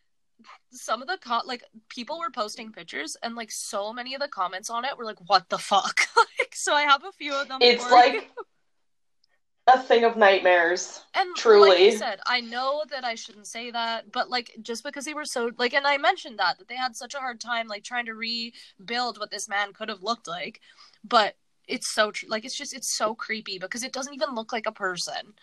some 0.71 1.01
of 1.01 1.07
the 1.07 1.17
co- 1.17 1.41
like 1.45 1.63
people 1.89 2.19
were 2.19 2.29
posting 2.31 2.71
pictures 2.71 3.15
and 3.23 3.35
like 3.35 3.51
so 3.51 3.93
many 3.93 4.13
of 4.13 4.21
the 4.21 4.27
comments 4.27 4.69
on 4.69 4.85
it 4.85 4.97
were 4.97 5.05
like 5.05 5.19
what 5.27 5.47
the 5.49 5.57
fuck 5.57 6.01
like 6.17 6.53
so 6.53 6.73
i 6.73 6.83
have 6.83 7.03
a 7.03 7.11
few 7.11 7.33
of 7.33 7.47
them 7.47 7.59
It's 7.61 7.83
for 7.83 7.89
you. 7.89 7.95
like 7.95 8.31
a 9.67 9.79
thing 9.79 10.03
of 10.03 10.17
nightmares. 10.17 11.03
and 11.13 11.29
like 11.29 11.37
truly. 11.37 11.87
I 11.87 11.95
said 11.95 12.19
i 12.25 12.41
know 12.41 12.83
that 12.91 13.05
i 13.05 13.15
shouldn't 13.15 13.47
say 13.47 13.71
that 13.71 14.11
but 14.11 14.29
like 14.29 14.51
just 14.61 14.83
because 14.83 15.05
they 15.05 15.13
were 15.13 15.25
so 15.25 15.51
like 15.57 15.73
and 15.73 15.87
i 15.87 15.97
mentioned 15.97 16.37
that 16.39 16.57
that 16.59 16.67
they 16.67 16.75
had 16.75 16.95
such 16.95 17.13
a 17.13 17.19
hard 17.19 17.39
time 17.39 17.67
like 17.67 17.83
trying 17.83 18.05
to 18.07 18.13
rebuild 18.13 19.19
what 19.19 19.31
this 19.31 19.47
man 19.47 19.71
could 19.73 19.87
have 19.89 20.03
looked 20.03 20.27
like 20.27 20.59
but 21.03 21.35
it's 21.65 21.87
so 21.87 22.11
tr- 22.11 22.25
like 22.27 22.43
it's 22.43 22.57
just 22.57 22.73
it's 22.73 22.93
so 22.93 23.15
creepy 23.15 23.57
because 23.57 23.83
it 23.83 23.93
doesn't 23.93 24.13
even 24.13 24.35
look 24.35 24.51
like 24.51 24.65
a 24.65 24.71
person 24.73 25.33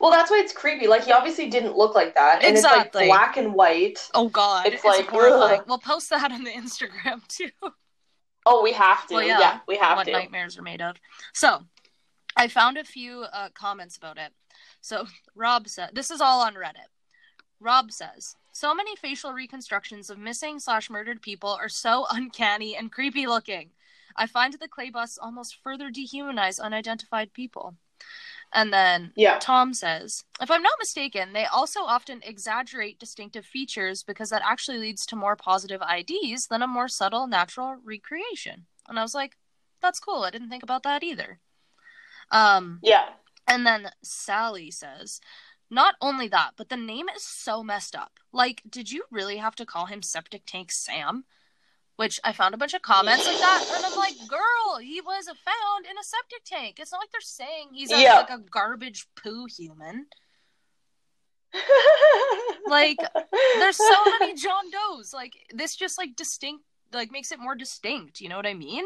Well, 0.00 0.10
that's 0.10 0.30
why 0.30 0.38
it's 0.38 0.52
creepy. 0.52 0.86
Like 0.86 1.04
he 1.04 1.12
obviously 1.12 1.50
didn't 1.50 1.76
look 1.76 1.94
like 1.94 2.14
that, 2.14 2.42
and 2.42 2.56
Exactly. 2.56 2.80
it's 2.86 2.94
like 2.94 3.08
black 3.08 3.36
and 3.36 3.52
white. 3.54 3.98
oh 4.14 4.28
god 4.28 4.66
It's 4.66 4.76
it's, 4.76 4.84
like, 4.84 5.06
horrifying 5.08 5.60
ugh. 5.60 5.66
we'll 5.68 5.78
post 5.78 6.08
that 6.10 6.32
on 6.32 6.44
the 6.44 6.50
instagram 6.52 7.26
too 7.28 7.50
Oh, 8.48 8.62
we 8.62 8.72
have 8.74 9.06
to. 9.08 9.14
Well, 9.14 9.26
yeah. 9.26 9.40
yeah, 9.40 9.58
we 9.66 9.76
have 9.76 9.96
what 9.96 10.04
to. 10.06 10.12
nightmares 10.12 10.56
are 10.56 10.62
made 10.62 10.80
of. 10.80 10.94
So, 11.34 11.64
I 12.36 12.46
found 12.46 12.78
a 12.78 12.84
few 12.84 13.22
uh, 13.32 13.48
comments 13.54 13.96
about 13.96 14.18
it. 14.18 14.30
So, 14.80 15.06
Rob 15.34 15.66
said, 15.68 15.90
this 15.94 16.12
is 16.12 16.20
all 16.20 16.42
on 16.42 16.54
Reddit. 16.54 16.86
Rob 17.58 17.90
says, 17.90 18.36
so 18.52 18.72
many 18.72 18.94
facial 18.94 19.32
reconstructions 19.32 20.10
of 20.10 20.18
missing 20.18 20.60
slash 20.60 20.88
murdered 20.88 21.22
people 21.22 21.50
are 21.50 21.68
so 21.68 22.06
uncanny 22.08 22.76
and 22.76 22.92
creepy 22.92 23.26
looking. 23.26 23.70
I 24.14 24.26
find 24.28 24.54
the 24.54 24.68
clay 24.68 24.90
busts 24.90 25.18
almost 25.20 25.56
further 25.62 25.90
dehumanize 25.90 26.60
unidentified 26.60 27.32
people. 27.32 27.74
And 28.52 28.72
then 28.72 29.12
Yeah. 29.16 29.38
Tom 29.38 29.74
says, 29.74 30.24
if 30.40 30.50
I'm 30.50 30.62
not 30.62 30.78
mistaken, 30.78 31.32
they 31.32 31.44
also 31.46 31.80
often 31.80 32.20
exaggerate 32.22 32.98
distinctive 32.98 33.44
features 33.44 34.02
because 34.02 34.30
that 34.30 34.42
actually 34.44 34.78
leads 34.78 35.04
to 35.06 35.16
more 35.16 35.36
positive 35.36 35.82
IDs 35.82 36.46
than 36.46 36.62
a 36.62 36.66
more 36.66 36.88
subtle 36.88 37.26
natural 37.26 37.76
recreation. 37.84 38.66
And 38.88 38.98
I 38.98 39.02
was 39.02 39.14
like, 39.14 39.36
that's 39.82 40.00
cool. 40.00 40.22
I 40.22 40.30
didn't 40.30 40.48
think 40.48 40.62
about 40.62 40.84
that 40.84 41.02
either. 41.02 41.40
Um, 42.30 42.78
Yeah. 42.82 43.08
and 43.46 43.66
then 43.66 43.90
Sally 44.02 44.70
says, 44.70 45.20
not 45.70 45.96
only 46.00 46.28
that, 46.28 46.52
but 46.56 46.68
the 46.68 46.76
name 46.76 47.06
is 47.14 47.22
so 47.22 47.62
messed 47.62 47.96
up. 47.96 48.12
Like, 48.32 48.62
did 48.68 48.90
you 48.90 49.04
really 49.10 49.38
have 49.38 49.56
to 49.56 49.66
call 49.66 49.86
him 49.86 50.02
Septic 50.02 50.42
Tank 50.46 50.70
Sam? 50.70 51.24
Which 51.96 52.20
I 52.24 52.32
found 52.32 52.54
a 52.54 52.58
bunch 52.58 52.74
of 52.74 52.82
comments 52.82 53.26
like 53.26 53.38
that, 53.38 53.64
and 53.74 53.84
I'm 53.86 53.96
like, 53.96 54.14
girl, 54.28 54.78
he 54.82 55.00
was 55.00 55.26
found 55.26 55.86
in 55.90 55.96
a 55.98 56.02
septic 56.04 56.44
tank. 56.44 56.76
It's 56.78 56.92
not 56.92 56.98
like 57.00 57.10
they're 57.10 57.20
saying 57.22 57.68
he's 57.72 57.90
a, 57.90 57.98
Yeah. 58.00 58.16
like 58.16 58.28
a 58.30 58.38
garbage 58.50 59.06
poo 59.16 59.46
human. 59.46 60.06
Like, 62.68 62.98
There's 63.58 63.76
so 63.76 64.04
many 64.18 64.34
John 64.34 64.64
Does. 64.70 65.12
Like, 65.14 65.32
this 65.54 65.76
just 65.76 65.98
like 65.98 66.16
distinct, 66.16 66.64
like 66.92 67.12
makes 67.12 67.30
it 67.32 67.38
more 67.38 67.54
distinct. 67.54 68.20
You 68.20 68.28
know 68.28 68.36
what 68.36 68.46
I 68.46 68.54
mean? 68.54 68.84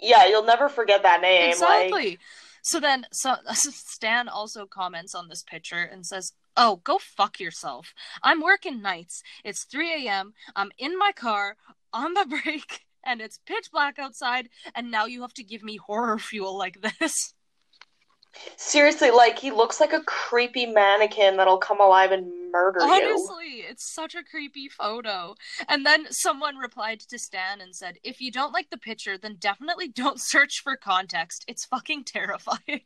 Yeah, 0.00 0.26
you'll 0.26 0.44
never 0.44 0.68
forget 0.68 1.02
that 1.02 1.20
name. 1.20 1.50
Exactly. 1.50 2.10
Like, 2.10 2.20
So 2.62 2.80
then, 2.80 3.06
so 3.12 3.34
Stan 3.52 4.28
also 4.28 4.66
comments 4.66 5.14
on 5.14 5.28
this 5.28 5.42
picture 5.42 5.82
and 5.82 6.04
says, 6.06 6.32
"Oh, 6.56 6.80
go 6.84 6.98
fuck 6.98 7.38
yourself. 7.38 7.92
I'm 8.22 8.40
working 8.40 8.80
nights. 8.80 9.22
It's 9.44 9.64
3 9.64 10.06
a.m. 10.06 10.32
I'm 10.56 10.70
in 10.78 10.98
my 10.98 11.12
car 11.12 11.56
on 11.94 12.12
the 12.12 12.26
break, 12.44 12.84
and 13.02 13.22
it's 13.22 13.38
pitch 13.46 13.70
black 13.72 13.98
outside. 13.98 14.50
And 14.74 14.90
now 14.90 15.06
you 15.06 15.22
have 15.22 15.34
to 15.34 15.44
give 15.44 15.62
me 15.62 15.76
horror 15.78 16.18
fuel 16.18 16.58
like 16.58 16.84
this." 17.00 17.34
seriously, 18.56 19.10
like 19.10 19.38
he 19.38 19.50
looks 19.50 19.80
like 19.80 19.92
a 19.92 20.00
creepy 20.00 20.66
mannequin 20.66 21.36
that'll 21.36 21.58
come 21.58 21.80
alive 21.80 22.12
and 22.12 22.26
murder 22.50 22.80
you. 22.80 22.92
Honestly, 22.92 23.64
it's 23.68 23.92
such 23.92 24.14
a 24.14 24.22
creepy 24.22 24.68
photo. 24.68 25.34
And 25.68 25.84
then 25.84 26.06
someone 26.10 26.56
replied 26.56 27.00
to 27.00 27.18
Stan 27.18 27.60
and 27.60 27.74
said, 27.74 27.98
"If 28.02 28.20
you 28.20 28.30
don't 28.30 28.52
like 28.52 28.70
the 28.70 28.78
picture, 28.78 29.18
then 29.18 29.36
definitely 29.38 29.88
don't 29.88 30.20
search 30.20 30.60
for 30.62 30.76
context. 30.76 31.44
It's 31.48 31.64
fucking 31.64 32.04
terrifying." 32.04 32.82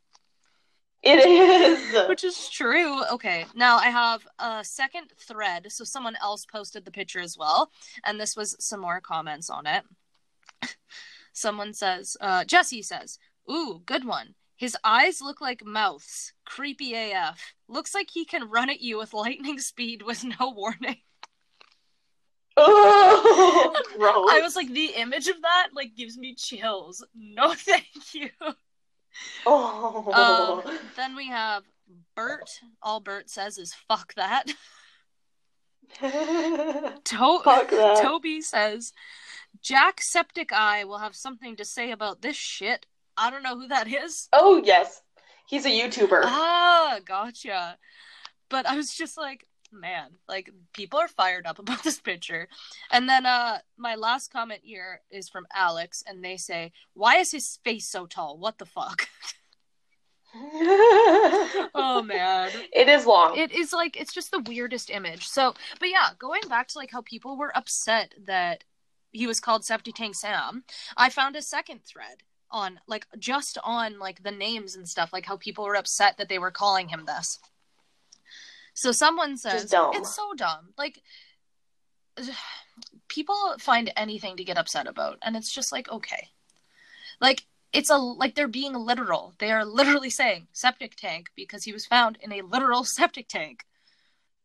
It 1.03 1.25
is. 1.25 2.09
Which 2.09 2.25
is 2.25 2.49
true. 2.49 3.05
Okay, 3.13 3.47
now 3.55 3.77
I 3.77 3.89
have 3.91 4.27
a 4.39 4.65
second 4.65 5.13
thread. 5.17 5.71
So 5.71 5.85
someone 5.85 6.17
else 6.21 6.45
posted 6.45 6.85
the 6.85 6.91
picture 6.91 7.21
as 7.21 7.37
well, 7.39 7.71
and 8.05 8.21
this 8.21 8.37
was 8.37 8.57
some 8.59 8.81
more 8.81 9.01
comments 9.01 9.49
on 9.49 9.67
it. 9.67 9.85
Someone 11.33 11.73
says, 11.73 12.17
uh, 12.21 12.45
Jesse 12.45 12.83
says, 12.83 13.19
"Ooh, 13.51 13.83
good 13.87 14.05
one. 14.05 14.35
His 14.57 14.77
eyes 14.83 15.21
look 15.23 15.41
like 15.41 15.65
mouths. 15.65 16.33
Creepy 16.45 16.95
AF. 16.95 17.55
Looks 17.69 17.95
like 17.95 18.11
he 18.11 18.25
can 18.25 18.51
run 18.51 18.69
at 18.69 18.81
you 18.81 18.99
with 18.99 19.15
lightning 19.15 19.61
speed 19.61 20.03
with 20.03 20.25
no 20.25 20.51
warning." 20.51 20.97
oh, 22.61 23.73
gross. 23.97 24.27
I 24.31 24.41
was 24.41 24.57
like, 24.57 24.69
the 24.73 24.95
image 24.97 25.29
of 25.29 25.41
that 25.43 25.69
like 25.75 25.95
gives 25.95 26.19
me 26.19 26.35
chills. 26.35 27.05
No, 27.15 27.55
thank 27.55 27.87
you. 28.13 28.31
Oh. 29.47 30.63
Um, 30.67 30.79
then 30.97 31.17
we 31.17 31.29
have 31.29 31.65
Bert. 32.15 32.49
All 32.83 33.01
Bert 33.01 33.31
says 33.31 33.59
is 33.59 33.75
"fuck 33.89 34.15
that." 34.15 34.45
To- 36.01 37.41
Fuck 37.45 37.71
that. 37.71 37.99
Toby 38.03 38.41
says, 38.41 38.93
Jack 39.63 40.01
Septic 40.03 40.53
Eye 40.53 40.85
will 40.85 40.99
have 40.99 41.17
something 41.17 41.57
to 41.57 41.65
say 41.65 41.91
about 41.93 42.21
this 42.21 42.37
shit. 42.37 42.87
I 43.17 43.31
don't 43.31 43.43
know 43.43 43.59
who 43.59 43.69
that 43.69 43.89
is. 43.89 44.29
oh 44.33 44.61
yes, 44.63 45.03
he's 45.47 45.65
a 45.67 45.71
YouTuber. 45.71 46.21
Ah, 46.25 46.99
gotcha. 47.05 47.79
But 48.51 48.67
I 48.67 48.77
was 48.77 48.95
just 48.95 49.17
like, 49.19 49.47
man, 49.73 50.11
like 50.29 50.51
people 50.73 50.99
are 50.99 51.09
fired 51.09 51.47
up 51.47 51.59
about 51.65 51.83
this 51.83 52.01
picture. 52.01 52.49
And 52.91 53.09
then 53.09 53.27
uh 53.27 53.59
my 53.77 53.95
last 53.95 54.33
comment 54.33 54.61
here 54.63 55.01
is 55.11 55.29
from 55.29 55.47
Alex 55.55 56.03
and 56.07 56.25
they 56.25 56.37
say, 56.37 56.73
"Why 56.95 57.17
is 57.17 57.31
his 57.33 57.59
face 57.65 57.89
so 57.89 58.07
tall? 58.07 58.39
What 58.39 58.59
the 58.59 58.67
fuck?" 58.67 59.09
oh 60.35 62.03
man. 62.05 62.51
It 62.73 62.89
is 62.89 63.07
long. 63.07 63.37
it 63.37 63.51
is 63.51 63.73
like 63.73 63.99
it's 63.99 64.13
just 64.13 64.31
the 64.31 64.41
weirdest 64.41 64.91
image 64.91 65.27
so 65.27 65.55
but 65.81 65.89
yeah 65.89 66.11
going 66.19 66.43
back 66.49 66.69
to 66.69 66.79
like 66.79 66.91
how 66.91 67.01
people 67.01 67.37
were 67.39 67.57
upset 67.57 68.15
that 68.27 68.63
he 69.11 69.27
was 69.27 69.41
called 69.41 69.65
septic 69.65 69.95
tank 69.95 70.15
sam 70.15 70.65
i 70.99 71.09
found 71.09 71.35
a 71.35 71.41
second 71.41 71.81
thread 71.83 72.19
on 72.51 72.79
like 72.87 73.07
just 73.19 73.57
on 73.65 73.99
like 73.99 74.23
the 74.23 74.31
names 74.31 74.77
and 74.77 74.87
stuff 74.87 75.15
like 75.15 75.25
how 75.25 75.39
people 75.39 75.65
were 75.65 75.77
upset 75.77 76.19
that 76.19 76.29
they 76.29 76.39
were 76.39 76.51
calling 76.51 76.89
him 76.89 77.05
this 77.07 77.39
so 78.79 78.93
someone 78.93 79.37
says 79.37 79.65
it's 79.75 80.15
so 80.15 80.35
dumb. 80.37 80.69
Like 80.79 81.03
people 83.09 83.57
find 83.59 83.93
anything 83.97 84.37
to 84.37 84.45
get 84.45 84.57
upset 84.57 84.87
about 84.87 85.19
and 85.23 85.37
it's 85.37 85.53
just 85.53 85.73
like 85.73 85.91
okay. 85.91 86.29
Like 87.21 87.45
it's 87.73 87.91
a 87.91 87.97
like 87.97 88.37
they're 88.37 88.47
being 88.47 88.75
literal. 88.75 89.35
They 89.39 89.51
are 89.51 89.65
literally 89.65 90.11
saying 90.21 90.47
septic 90.53 90.95
tank 90.95 91.31
because 91.35 91.65
he 91.65 91.73
was 91.73 91.87
found 91.87 92.19
in 92.21 92.33
a 92.33 92.43
literal 92.43 92.85
septic 92.97 93.27
tank. 93.27 93.65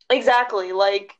Exactly. 0.09 0.71
Like 0.71 1.13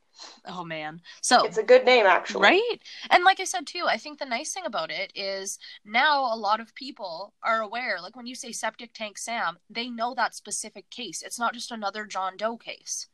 Oh 0.45 0.63
man. 0.63 1.01
So 1.21 1.45
It's 1.45 1.57
a 1.57 1.63
good 1.63 1.86
name, 1.86 2.05
actually. 2.05 2.41
Right? 2.43 2.79
And 3.09 3.23
like 3.23 3.39
I 3.39 3.45
said 3.45 3.65
too, 3.65 3.86
I 3.88 3.97
think 3.97 4.19
the 4.19 4.25
nice 4.25 4.53
thing 4.53 4.65
about 4.65 4.91
it 4.91 5.12
is 5.15 5.59
now 5.86 6.33
a 6.33 6.36
lot 6.36 6.59
of 6.59 6.75
people 6.75 7.33
are 7.43 7.62
aware. 7.62 7.99
Like 8.01 8.15
when 8.15 8.25
you 8.25 8.36
say 8.36 8.51
septic 8.51 8.93
tank 8.93 9.17
Sam, 9.17 9.57
they 9.69 9.89
know 9.89 10.13
that 10.15 10.36
specific 10.36 10.89
case. 10.89 11.21
It's 11.21 11.39
not 11.39 11.53
just 11.53 11.71
another 11.71 12.05
John 12.05 12.38
Doe 12.38 12.57
case. 12.57 13.07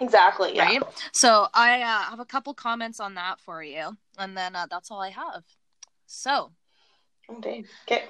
Exactly. 0.00 0.56
Yeah. 0.56 0.64
Right? 0.64 0.82
So 1.12 1.46
I 1.54 1.82
uh, 1.82 2.02
have 2.10 2.20
a 2.20 2.24
couple 2.24 2.54
comments 2.54 3.00
on 3.00 3.14
that 3.14 3.40
for 3.40 3.62
you. 3.62 3.96
And 4.18 4.36
then 4.36 4.56
uh, 4.56 4.66
that's 4.70 4.90
all 4.90 5.00
I 5.00 5.10
have. 5.10 5.44
So, 6.06 6.52
dang. 7.40 7.66
Okay. 7.86 8.04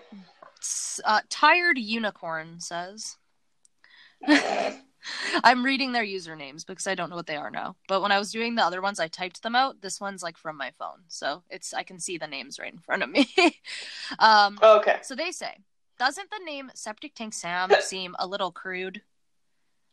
uh, 1.05 1.21
Tired 1.29 1.79
Unicorn 1.79 2.61
says. 2.61 3.17
I'm 5.45 5.65
reading 5.65 5.93
their 5.93 6.05
usernames 6.05 6.67
because 6.67 6.87
I 6.87 6.95
don't 6.95 7.11
know 7.11 7.17
what 7.17 7.27
they 7.27 7.37
are 7.37 7.51
now. 7.51 7.77
But 7.89 8.03
when 8.03 8.13
I 8.13 8.19
was 8.19 8.33
doing 8.33 8.55
the 8.55 8.65
other 8.65 8.81
ones, 8.83 9.01
I 9.01 9.09
typed 9.09 9.43
them 9.43 9.55
out. 9.57 9.81
This 9.81 10.01
one's 10.01 10.23
like 10.23 10.37
from 10.37 10.57
my 10.57 10.71
phone, 10.79 11.03
so 11.09 11.43
it's 11.51 11.73
I 11.75 11.83
can 11.83 11.99
see 11.99 12.19
the 12.19 12.27
names 12.27 12.59
right 12.59 12.73
in 12.73 12.79
front 12.79 13.03
of 13.03 13.11
me. 13.11 13.29
um, 14.19 14.59
Okay. 14.63 14.99
so 15.03 15.15
they 15.15 15.31
say, 15.31 15.59
doesn't 15.99 16.31
the 16.31 16.45
name 16.45 16.71
Septic 16.75 17.15
Tank 17.15 17.35
Sam 17.35 17.71
seem 17.81 18.15
a 18.19 18.27
little 18.27 18.51
crude? 18.53 19.03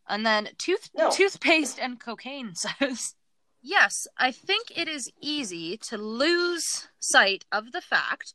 And 0.08 0.26
then 0.26 0.48
tooth 0.58 0.90
No. 0.96 1.10
toothpaste 1.10 1.78
and 1.78 2.00
cocaine 2.00 2.54
says, 2.54 3.14
yes, 3.62 4.06
I 4.18 4.32
think 4.32 4.72
it 4.76 4.88
is 4.88 5.10
easy 5.20 5.76
to 5.78 5.96
lose 5.96 6.88
sight 6.98 7.44
of 7.52 7.72
the 7.72 7.80
fact 7.80 8.34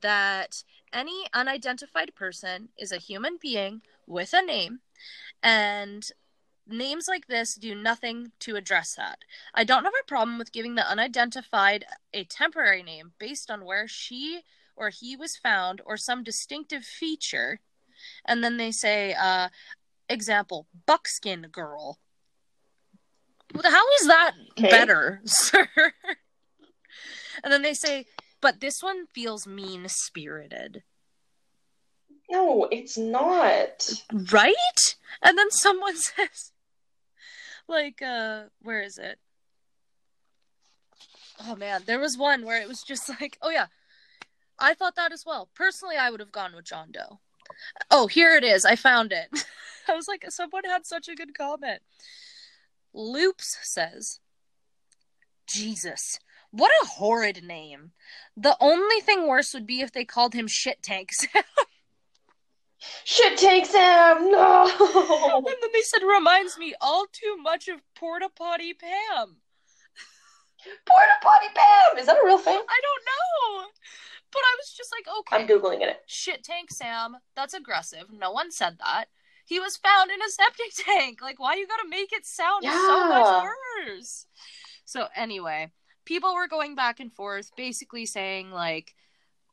that 0.00 0.64
any 0.92 1.26
unidentified 1.32 2.14
person 2.16 2.68
is 2.76 2.90
a 2.90 2.98
human 2.98 3.38
being 3.40 3.82
with 4.06 4.32
a 4.32 4.42
name, 4.42 4.80
and 5.42 6.08
names 6.66 7.06
like 7.08 7.26
this 7.26 7.54
do 7.54 7.74
nothing 7.74 8.32
to 8.40 8.56
address 8.56 8.94
that. 8.94 9.18
I 9.54 9.64
don't 9.64 9.84
have 9.84 9.92
a 10.00 10.06
problem 10.06 10.38
with 10.38 10.52
giving 10.52 10.74
the 10.74 10.88
unidentified 10.88 11.84
a 12.12 12.24
temporary 12.24 12.82
name 12.82 13.12
based 13.18 13.50
on 13.50 13.64
where 13.64 13.86
she 13.86 14.42
or 14.76 14.90
he 14.90 15.16
was 15.16 15.36
found 15.36 15.80
or 15.84 15.96
some 15.96 16.22
distinctive 16.24 16.84
feature. 16.84 17.60
And 18.24 18.42
then 18.42 18.56
they 18.56 18.70
say, 18.70 19.14
uh, 19.14 19.48
example, 20.08 20.66
buckskin 20.86 21.48
girl. 21.52 21.98
How 23.62 23.84
is 24.00 24.06
that 24.08 24.32
Okay. 24.58 24.70
better, 24.70 25.20
sir? 25.26 25.68
and 27.42 27.52
then 27.52 27.62
they 27.62 27.74
say, 27.74 28.06
but 28.40 28.60
this 28.60 28.82
one 28.82 29.06
feels 29.14 29.46
mean 29.46 29.88
spirited. 29.88 30.82
No, 32.30 32.68
it's 32.70 32.96
not. 32.96 33.88
Right? 34.32 34.54
And 35.22 35.38
then 35.38 35.50
someone 35.50 35.96
says, 35.96 36.52
like, 37.68 38.02
uh, 38.02 38.44
where 38.60 38.82
is 38.82 38.98
it? 38.98 39.18
Oh 41.46 41.56
man, 41.56 41.82
there 41.86 41.98
was 41.98 42.16
one 42.16 42.44
where 42.44 42.60
it 42.60 42.68
was 42.68 42.82
just 42.82 43.08
like, 43.20 43.38
oh 43.42 43.50
yeah, 43.50 43.66
I 44.58 44.74
thought 44.74 44.96
that 44.96 45.12
as 45.12 45.24
well. 45.26 45.48
Personally, 45.54 45.96
I 45.96 46.10
would 46.10 46.20
have 46.20 46.32
gone 46.32 46.54
with 46.54 46.64
John 46.64 46.90
Doe. 46.92 47.20
Oh, 47.90 48.06
here 48.06 48.36
it 48.36 48.44
is. 48.44 48.64
I 48.64 48.76
found 48.76 49.12
it. 49.12 49.28
I 49.88 49.94
was 49.94 50.08
like, 50.08 50.24
someone 50.30 50.64
had 50.64 50.86
such 50.86 51.08
a 51.08 51.14
good 51.14 51.36
comment. 51.36 51.82
Loops 52.94 53.58
says, 53.62 54.20
Jesus, 55.46 56.20
what 56.50 56.70
a 56.82 56.86
horrid 56.86 57.42
name. 57.44 57.92
The 58.36 58.56
only 58.60 59.00
thing 59.00 59.26
worse 59.26 59.52
would 59.52 59.66
be 59.66 59.80
if 59.80 59.92
they 59.92 60.04
called 60.04 60.32
him 60.32 60.46
Shit 60.46 60.82
Tanks. 60.82 61.26
Shit 63.04 63.38
tank 63.38 63.66
Sam. 63.66 64.30
No. 64.30 64.64
And 65.36 65.46
then 65.46 65.70
they 65.72 65.82
said, 65.82 66.02
reminds 66.02 66.56
me 66.58 66.74
all 66.80 67.06
too 67.12 67.36
much 67.42 67.68
of 67.68 67.80
Porta 67.94 68.28
Potty 68.34 68.72
Pam. 68.74 69.36
Porta 70.86 71.12
potty 71.22 71.48
Pam. 71.54 71.98
Is 71.98 72.06
that 72.06 72.16
a 72.16 72.24
real 72.24 72.38
thing? 72.38 72.54
I 72.54 72.80
don't 72.82 73.04
know. 73.06 73.66
But 74.32 74.38
I 74.40 74.56
was 74.58 74.74
just 74.76 74.90
like, 74.92 75.06
okay, 75.20 75.36
I'm 75.42 75.48
googling 75.48 75.82
it. 75.82 76.02
shit 76.06 76.42
tank 76.42 76.70
Sam, 76.70 77.16
that's 77.36 77.54
aggressive. 77.54 78.06
No 78.12 78.32
one 78.32 78.50
said 78.50 78.78
that. 78.78 79.06
He 79.44 79.60
was 79.60 79.76
found 79.76 80.10
in 80.10 80.20
a 80.22 80.28
septic 80.30 80.72
tank. 80.86 81.20
Like, 81.22 81.38
why 81.38 81.54
you 81.54 81.66
gotta 81.66 81.88
make 81.88 82.12
it 82.12 82.26
sound 82.26 82.64
so 82.64 83.08
much 83.08 83.44
worse? 83.86 84.26
So, 84.84 85.08
anyway, 85.14 85.70
people 86.04 86.34
were 86.34 86.48
going 86.48 86.74
back 86.74 86.98
and 86.98 87.12
forth, 87.12 87.50
basically 87.56 88.06
saying, 88.06 88.50
like, 88.50 88.94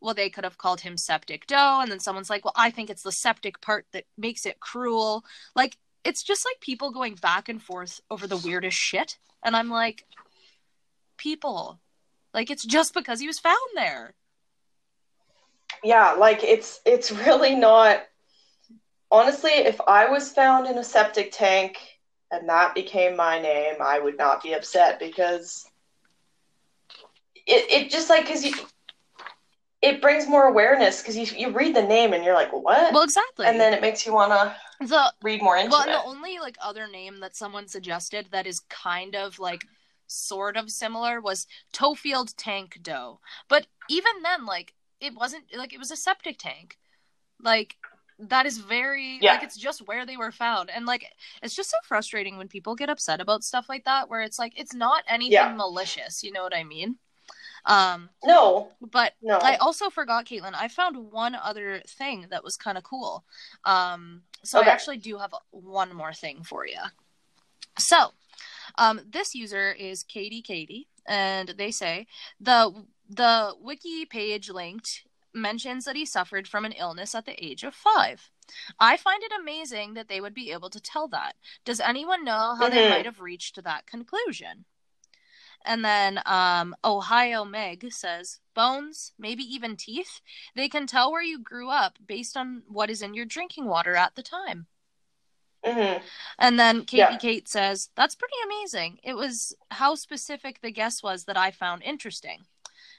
well, 0.02 0.14
they 0.14 0.30
could 0.30 0.44
have 0.44 0.58
called 0.58 0.82
him 0.82 0.98
Septic 0.98 1.46
Doe. 1.48 1.80
And 1.82 1.92
then 1.92 2.00
someone's 2.00 2.30
like, 2.30 2.44
well, 2.44 2.54
I 2.56 2.72
think 2.72 2.90
it's 2.90 3.04
the 3.04 3.12
septic 3.12 3.62
part 3.62 3.86
that 3.94 4.06
makes 4.18 4.46
it 4.46 4.60
cruel. 4.60 5.24
Like, 5.56 5.78
it's 6.04 6.24
just 6.24 6.46
like 6.46 6.60
people 6.60 6.92
going 6.92 7.16
back 7.16 7.48
and 7.48 7.62
forth 7.62 8.02
over 8.10 8.26
the 8.26 8.38
weirdest 8.38 8.78
shit. 8.78 9.18
And 9.44 9.56
I'm 9.56 9.70
like, 9.70 10.06
people, 11.18 11.80
like, 12.34 12.50
it's 12.50 12.66
just 12.66 12.94
because 12.94 13.20
he 13.20 13.28
was 13.28 13.40
found 13.40 13.58
there. 13.76 14.16
Yeah, 15.84 16.14
like 16.14 16.44
it's 16.44 16.82
it's 16.86 17.12
really 17.12 17.56
not. 17.56 18.04
Honestly, 19.10 19.52
if 19.52 19.80
I 19.88 20.10
was 20.10 20.32
found 20.32 20.68
in 20.68 20.78
a 20.78 20.84
septic 20.84 21.32
tank 21.32 21.78
and 22.32 22.48
that 22.48 22.74
became 22.76 23.16
my 23.18 23.42
name, 23.42 23.76
I 23.82 24.00
would 24.00 24.18
not 24.18 24.42
be 24.42 24.54
upset 24.54 25.00
because 25.00 25.66
it 27.36 27.72
it 27.72 27.90
just 27.92 28.10
like 28.10 28.26
because 28.26 28.44
you 28.44 28.54
it 29.82 30.02
brings 30.02 30.28
more 30.28 30.46
awareness 30.48 31.02
because 31.02 31.18
you 31.18 31.26
you 31.38 31.52
read 31.52 31.76
the 31.76 31.82
name 31.82 32.14
and 32.14 32.24
you're 32.24 32.36
like 32.36 32.52
what, 32.54 32.94
Well, 32.94 33.04
exactly. 33.04 33.46
and 33.48 33.60
then 33.60 33.74
it 33.74 33.82
makes 33.82 34.06
you 34.06 34.14
want 34.14 34.32
to 34.32 34.56
the 34.80 35.14
read 35.22 35.42
more 35.42 35.58
into 35.58 35.70
well, 35.72 35.82
and 35.82 35.90
it. 35.90 35.94
the 35.94 36.04
only 36.04 36.40
like 36.40 36.58
other 36.62 36.88
name 36.88 37.20
that 37.20 37.36
someone 37.36 37.68
suggested 37.68 38.28
that 38.32 38.48
is 38.48 38.60
kind 38.70 39.16
of 39.16 39.40
like 39.40 39.68
sort 40.08 40.58
of 40.58 40.70
similar 40.72 41.22
was 41.22 41.48
Tofield 41.74 42.34
Tank 42.38 42.80
Doe. 42.82 43.20
But 43.48 43.68
even 43.88 44.22
then, 44.24 44.46
like 44.46 44.74
it 45.00 45.16
wasn't 45.16 45.46
like 45.56 45.74
it 45.74 45.80
was 45.80 45.92
a 45.92 45.96
septic 45.96 46.38
tank. 46.40 46.78
Like 47.42 47.78
that 48.20 48.46
is 48.46 48.58
very 48.60 49.20
Yeah. 49.22 49.34
like 49.34 49.44
it's 49.44 49.58
just 49.58 49.88
where 49.88 50.06
they 50.06 50.18
were 50.18 50.32
found. 50.32 50.70
And 50.70 50.86
like 50.86 51.06
it's 51.44 51.56
just 51.56 51.70
so 51.72 51.78
frustrating 51.84 52.38
when 52.38 52.48
people 52.48 52.76
get 52.76 52.90
upset 52.90 53.22
about 53.22 53.44
stuff 53.44 53.68
like 53.70 53.86
that 53.86 54.10
where 54.10 54.22
it's 54.22 54.40
like 54.40 54.54
it's 54.60 54.74
not 54.74 55.04
anything 55.08 55.32
Yeah. 55.34 55.56
malicious, 55.56 56.24
you 56.24 56.32
know 56.32 56.44
what 56.44 56.56
I 56.56 56.64
mean? 56.64 56.98
Um 57.66 58.10
No, 58.24 58.72
but 58.82 59.14
no. 59.22 59.38
I 59.38 59.56
also 59.58 59.90
forgot, 59.90 60.26
Caitlin. 60.26 60.54
I 60.56 60.68
found 60.68 61.12
one 61.12 61.36
other 61.36 61.82
thing 61.88 62.28
that 62.30 62.44
was 62.44 62.58
kind 62.58 62.78
of 62.78 62.84
cool. 62.84 63.24
Um, 63.66 64.24
so 64.44 64.60
Okay. 64.60 64.70
I 64.70 64.74
actually 64.74 64.98
do 64.98 65.18
have 65.18 65.34
one 65.52 65.94
more 65.96 66.14
thing 66.14 66.44
for 66.44 66.66
you. 66.66 66.80
So, 67.80 68.14
um, 68.78 69.02
this 69.10 69.34
user 69.36 69.72
is 69.72 70.04
Katie 70.04 70.42
Katie, 70.42 70.88
and 71.08 71.50
they 71.50 71.72
say 71.72 72.08
the 72.40 72.86
the 73.10 73.54
wiki 73.60 74.06
page 74.06 74.50
linked 74.50 75.04
mentions 75.34 75.86
that 75.86 75.96
he 75.96 76.06
suffered 76.06 76.48
from 76.48 76.66
an 76.66 76.72
illness 76.74 77.14
at 77.16 77.26
the 77.26 77.44
age 77.44 77.64
of 77.64 77.74
five. 77.76 78.30
I 78.80 78.98
find 78.98 79.24
it 79.24 79.32
amazing 79.40 79.94
that 79.94 80.08
they 80.10 80.20
would 80.22 80.34
be 80.34 80.52
able 80.52 80.70
to 80.72 80.80
tell 80.82 81.08
that. 81.10 81.36
Does 81.66 81.80
anyone 81.80 82.24
know 82.26 82.56
how 82.56 82.68
they 82.70 82.82
Mhm. 82.82 82.90
might 82.90 83.06
have 83.06 83.20
reached 83.22 83.62
that 83.64 83.86
conclusion? 83.86 84.66
And 85.66 85.84
then 85.86 86.22
um, 86.26 86.76
Ohio 86.84 87.46
Meg 87.46 87.92
says 87.92 88.40
bones, 88.56 89.14
maybe 89.20 89.44
even 89.44 89.76
teeth. 89.78 90.22
They 90.56 90.68
can 90.70 90.88
tell 90.88 91.12
where 91.12 91.22
you 91.22 91.40
grew 91.40 91.70
up 91.70 91.98
based 92.06 92.36
on 92.36 92.64
what 92.68 92.90
is 92.90 93.02
in 93.02 93.14
your 93.14 93.26
drinking 93.26 93.66
water 93.66 93.96
at 93.96 94.16
the 94.16 94.24
time. 94.24 94.68
hmm 95.64 95.98
And 96.40 96.60
then 96.60 96.80
Katie 96.86 96.98
Yeah. 97.00 97.18
Kate 97.18 97.48
says 97.48 97.90
that's 97.96 98.16
pretty 98.16 98.36
amazing. 98.46 99.00
It 99.04 99.16
was 99.16 99.56
how 99.70 99.96
specific 99.96 100.62
the 100.62 100.72
guess 100.72 101.04
was 101.04 101.26
that 101.26 101.38
I 101.38 101.52
found 101.52 101.84
interesting. 101.84 102.46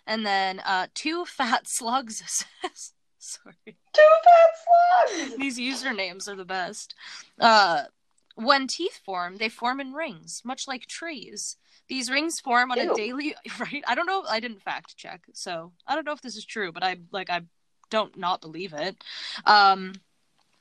And 0.07 0.27
then 0.27 0.61
uh, 0.61 0.88
two 0.94 1.25
fat 1.25 1.66
slugs 1.68 2.22
says, 2.62 2.92
sorry, 3.18 3.55
Two 3.92 4.09
fat 4.25 5.16
slugs. 5.18 5.37
these 5.38 5.59
usernames 5.59 6.29
are 6.29 6.37
the 6.37 6.44
best. 6.44 6.94
Uh, 7.40 7.85
when 8.35 8.66
teeth 8.66 9.01
form, 9.05 9.37
they 9.37 9.48
form 9.48 9.81
in 9.81 9.92
rings, 9.92 10.42
much 10.44 10.66
like 10.66 10.87
trees. 10.87 11.57
These 11.92 12.11
rings 12.11 12.40
form 12.40 12.70
on 12.70 12.78
Ew. 12.78 12.90
a 12.90 12.96
daily 12.96 13.35
right. 13.61 13.85
I 13.87 13.94
don't 13.94 14.07
know. 14.07 14.24
I 14.26 14.40
didn't 14.40 14.62
fact 14.62 14.96
check, 14.96 15.24
so 15.35 15.72
I 15.87 15.94
don't 15.94 16.07
know 16.07 16.12
if 16.12 16.22
this 16.22 16.37
is 16.37 16.46
true, 16.46 16.72
but 16.72 16.83
I 16.83 16.96
like 17.11 17.28
I 17.28 17.42
don't 17.90 18.16
not 18.16 18.40
believe 18.40 18.72
it. 18.72 18.96
Um, 19.44 19.92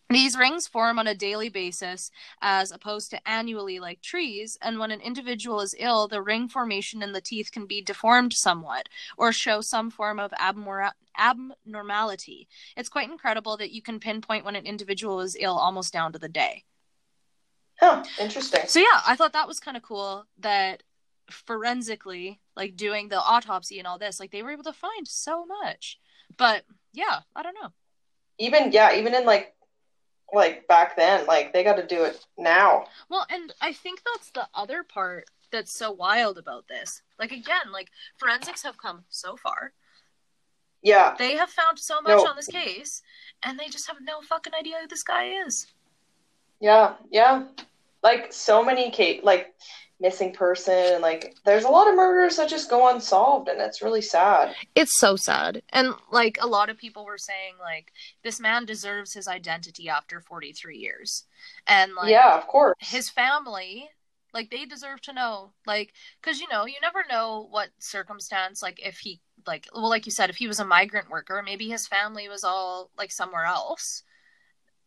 these 0.09 0.37
rings 0.37 0.67
form 0.67 0.99
on 0.99 1.07
a 1.07 1.15
daily 1.15 1.47
basis 1.47 2.11
as 2.41 2.73
opposed 2.73 3.11
to 3.11 3.25
annually 3.25 3.79
like 3.79 4.01
trees, 4.01 4.57
and 4.61 4.77
when 4.77 4.91
an 4.91 4.99
individual 4.99 5.61
is 5.61 5.73
ill, 5.79 6.09
the 6.09 6.21
ring 6.21 6.49
formation 6.49 7.01
in 7.01 7.13
the 7.13 7.21
teeth 7.21 7.49
can 7.49 7.65
be 7.65 7.81
deformed 7.81 8.33
somewhat 8.33 8.89
or 9.17 9.31
show 9.31 9.61
some 9.61 9.89
form 9.89 10.19
of 10.19 10.31
abmora- 10.31 10.91
abnormality. 11.17 12.49
It's 12.75 12.89
quite 12.89 13.09
incredible 13.09 13.55
that 13.55 13.71
you 13.71 13.81
can 13.81 14.01
pinpoint 14.01 14.43
when 14.43 14.57
an 14.57 14.65
individual 14.65 15.21
is 15.21 15.37
ill 15.39 15.57
almost 15.57 15.93
down 15.93 16.11
to 16.11 16.19
the 16.19 16.27
day. 16.27 16.65
Huh. 17.79 18.03
Interesting. 18.19 18.63
So 18.67 18.79
yeah, 18.81 18.99
I 19.07 19.15
thought 19.15 19.31
that 19.31 19.47
was 19.47 19.61
kind 19.61 19.77
of 19.77 19.81
cool 19.81 20.25
that 20.39 20.83
forensically, 21.31 22.39
like 22.55 22.75
doing 22.75 23.09
the 23.09 23.19
autopsy 23.19 23.79
and 23.79 23.87
all 23.87 23.97
this, 23.97 24.19
like 24.19 24.31
they 24.31 24.43
were 24.43 24.51
able 24.51 24.63
to 24.63 24.73
find 24.73 25.07
so 25.07 25.45
much. 25.45 25.99
But 26.37 26.63
yeah, 26.93 27.21
I 27.35 27.43
don't 27.43 27.55
know. 27.55 27.71
Even 28.37 28.71
yeah, 28.71 28.95
even 28.95 29.13
in 29.13 29.25
like 29.25 29.53
like 30.33 30.67
back 30.67 30.95
then, 30.95 31.25
like 31.25 31.53
they 31.53 31.63
got 31.63 31.75
to 31.75 31.85
do 31.85 32.03
it 32.03 32.25
now. 32.37 32.85
Well, 33.09 33.25
and 33.29 33.53
I 33.61 33.73
think 33.73 34.01
that's 34.05 34.31
the 34.31 34.47
other 34.53 34.83
part 34.83 35.25
that's 35.51 35.73
so 35.73 35.91
wild 35.91 36.37
about 36.37 36.67
this. 36.67 37.01
Like 37.19 37.31
again, 37.31 37.71
like 37.71 37.89
forensics 38.17 38.63
have 38.63 38.77
come 38.77 39.03
so 39.09 39.35
far. 39.35 39.73
Yeah. 40.81 41.15
They 41.17 41.35
have 41.35 41.49
found 41.49 41.77
so 41.77 42.01
much 42.01 42.17
No. 42.17 42.27
on 42.27 42.35
this 42.35 42.47
case, 42.47 43.03
and 43.43 43.59
they 43.59 43.67
just 43.67 43.87
have 43.87 43.97
no 44.01 44.21
fucking 44.21 44.53
idea 44.53 44.77
who 44.81 44.87
this 44.87 45.03
guy 45.03 45.25
is. 45.45 45.67
Yeah. 46.59 46.93
Yeah. 47.11 47.43
Like 48.01 48.33
so 48.33 48.63
many 48.63 48.89
Kate 48.89 49.23
like 49.23 49.53
missing 50.01 50.33
person 50.33 50.73
and 50.73 51.01
like 51.01 51.35
there's 51.45 51.63
a 51.65 51.69
lot 51.69 51.87
of 51.87 51.95
murders 51.95 52.35
that 52.37 52.49
just 52.49 52.69
go 52.69 52.89
unsolved 52.89 53.47
and 53.47 53.61
it's 53.61 53.81
really 53.83 54.01
sad. 54.01 54.55
It's 54.75 54.99
so 54.99 55.15
sad. 55.15 55.61
And 55.69 55.93
like 56.11 56.37
a 56.41 56.47
lot 56.47 56.69
of 56.69 56.77
people 56.77 57.05
were 57.05 57.19
saying 57.19 57.55
like 57.59 57.93
this 58.23 58.39
man 58.39 58.65
deserves 58.65 59.13
his 59.13 59.27
identity 59.27 59.89
after 59.89 60.19
43 60.19 60.77
years. 60.77 61.25
And 61.67 61.93
like 61.95 62.09
yeah, 62.11 62.35
of 62.37 62.47
course. 62.47 62.75
his 62.79 63.09
family 63.09 63.89
like 64.33 64.49
they 64.49 64.65
deserve 64.65 65.01
to 65.01 65.13
know 65.13 65.53
like 65.67 65.93
cuz 66.21 66.39
you 66.41 66.47
know, 66.47 66.65
you 66.65 66.75
never 66.81 67.03
know 67.09 67.47
what 67.51 67.69
circumstance 67.79 68.61
like 68.63 68.79
if 68.85 68.97
he 68.99 69.21
like 69.45 69.67
well 69.73 69.89
like 69.89 70.05
you 70.05 70.11
said 70.11 70.29
if 70.29 70.37
he 70.37 70.47
was 70.47 70.59
a 70.59 70.65
migrant 70.65 71.09
worker, 71.09 71.41
maybe 71.43 71.69
his 71.69 71.87
family 71.87 72.27
was 72.29 72.43
all 72.43 72.91
like 72.97 73.11
somewhere 73.11 73.45
else. 73.45 74.03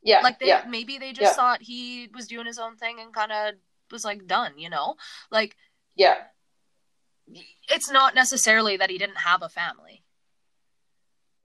yeah. 0.03 0.21
Like 0.23 0.39
they 0.39 0.49
yeah. 0.49 0.65
maybe 0.69 0.99
they 0.99 1.13
just 1.13 1.33
Yeah. 1.33 1.37
thought 1.37 1.63
he 1.63 2.09
was 2.15 2.27
doing 2.29 2.47
his 2.47 2.59
own 2.59 2.77
thing 2.77 3.01
and 3.01 3.15
kind 3.15 3.33
of 3.33 3.55
was 3.95 4.05
like 4.05 4.27
done, 4.27 4.59
you 4.59 4.69
know? 4.69 4.97
Like 5.31 5.57
Yeah. 5.97 6.17
it's 7.71 7.91
not 7.91 8.15
necessarily 8.15 8.77
that 8.77 8.91
he 8.91 8.99
didn't 8.99 9.17
have 9.25 9.41
a 9.43 9.49
family. 9.49 10.05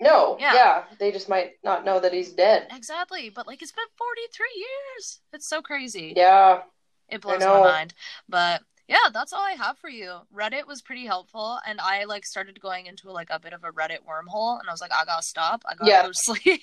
No. 0.02 0.38
Yeah. 0.40 0.54
Yeah. 0.54 0.84
They 0.98 1.12
just 1.12 1.30
might 1.30 1.52
not 1.64 1.86
know 1.86 2.00
that 2.00 2.14
he's 2.14 2.32
dead. 2.34 2.68
Exactly, 2.74 3.30
but 3.30 3.48
like 3.48 3.62
it's 3.62 3.72
been 3.72 3.86
43 3.98 4.48
years. 4.56 5.20
It's 5.34 5.48
so 5.48 5.62
crazy. 5.62 6.14
Yeah. 6.16 6.62
It 7.10 7.22
blows 7.22 7.40
my 7.42 7.62
mind. 7.62 7.94
But 8.28 8.62
yeah, 8.88 9.10
that's 9.14 9.34
all 9.34 9.42
I 9.42 9.52
have 9.54 9.78
for 9.78 9.90
you. 9.90 10.20
Reddit 10.36 10.66
was 10.68 10.82
pretty 10.82 11.06
helpful 11.06 11.60
and 11.68 11.80
I 11.82 12.06
like 12.06 12.26
started 12.26 12.60
going 12.62 12.86
into 12.88 13.12
like 13.12 13.30
a 13.30 13.40
bit 13.40 13.54
of 13.54 13.64
a 13.64 13.72
Reddit 13.72 14.00
wormhole 14.08 14.60
and 14.60 14.68
I 14.68 14.72
was 14.72 14.82
like 14.82 14.92
I 14.94 15.06
got 15.06 15.18
to 15.22 15.28
stop. 15.28 15.64
I 15.68 15.76
got 15.76 15.86
to 15.86 15.92
Yeah. 15.92 16.02
go 16.04 16.08
to 16.10 16.14
sleep. 16.16 16.62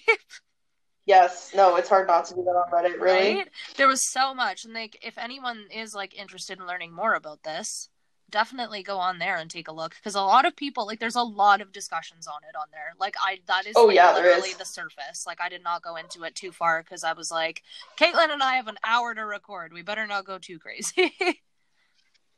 Yes. 1.07 1.53
No, 1.55 1.77
it's 1.77 1.89
hard 1.89 2.09
not 2.09 2.25
to 2.27 2.35
do 2.35 2.43
that 2.43 2.51
on 2.51 2.71
Reddit, 2.71 3.01
really. 3.01 3.37
right? 3.37 3.49
There 3.77 3.87
was 3.89 4.11
so 4.11 4.35
much 4.35 4.65
and 4.65 4.75
like 4.75 4.99
if 5.03 5.17
anyone 5.19 5.67
is 5.71 5.95
like 5.95 6.15
interested 6.19 6.59
in 6.59 6.67
learning 6.67 6.93
more 6.95 7.15
about 7.15 7.43
this, 7.45 7.89
definitely 8.29 8.83
go 8.83 8.99
on 8.99 9.19
there 9.21 9.37
and 9.37 9.49
take 9.49 9.69
a 9.69 9.73
look 9.73 9.95
because 9.95 10.17
a 10.17 10.21
lot 10.21 10.45
of 10.45 10.57
people 10.57 10.85
like 10.87 10.99
there's 10.99 11.15
a 11.15 11.23
lot 11.23 11.61
of 11.61 11.71
discussions 11.73 12.27
on 12.27 12.41
it 12.49 12.57
on 12.57 12.67
there. 12.73 12.95
Like 12.99 13.15
I 13.21 13.39
that 13.47 13.67
is 13.67 13.75
Oh, 13.77 13.87
like, 13.87 13.97
yeah, 13.97 14.13
literally 14.15 14.51
is. 14.51 14.57
the 14.57 14.65
surface. 14.65 15.25
Like 15.27 15.41
I 15.41 15.49
did 15.49 15.63
not 15.63 15.83
go 15.83 15.95
into 15.97 16.25
it 16.25 16.35
too 16.35 16.51
far 16.53 16.83
because 16.83 17.05
I 17.05 17.13
was 17.13 17.31
like, 17.31 17.63
Caitlin 17.97 18.33
and 18.33 18.43
I 18.43 18.55
have 18.57 18.67
an 18.69 18.79
hour 18.85 19.15
to 19.15 19.23
record. 19.25 19.73
We 19.73 19.83
better 19.83 20.07
not 20.07 20.25
go 20.27 20.39
too 20.39 20.59
crazy. 20.59 21.15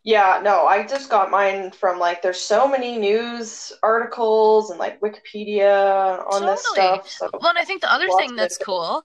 Yeah, 0.05 0.41
no, 0.43 0.67
I 0.67 0.87
just 0.87 1.11
got 1.11 1.31
mine 1.31 1.71
from 1.71 1.99
like 1.99 2.23
there's 2.23 2.41
so 2.41 2.67
many 2.69 2.97
news 2.99 3.73
articles 3.83 4.71
and 4.71 4.79
like 4.79 5.01
Wikipedia 5.01 6.25
on 6.33 6.47
this 6.47 6.67
stuff. 6.67 7.09
So 7.11 7.29
well, 7.41 7.51
and 7.51 7.59
I 7.59 7.65
think 7.65 7.83
the 7.83 7.93
other 7.93 8.11
thing 8.11 8.37
that's 8.37 8.57
it. 8.57 8.65
cool, 8.65 9.05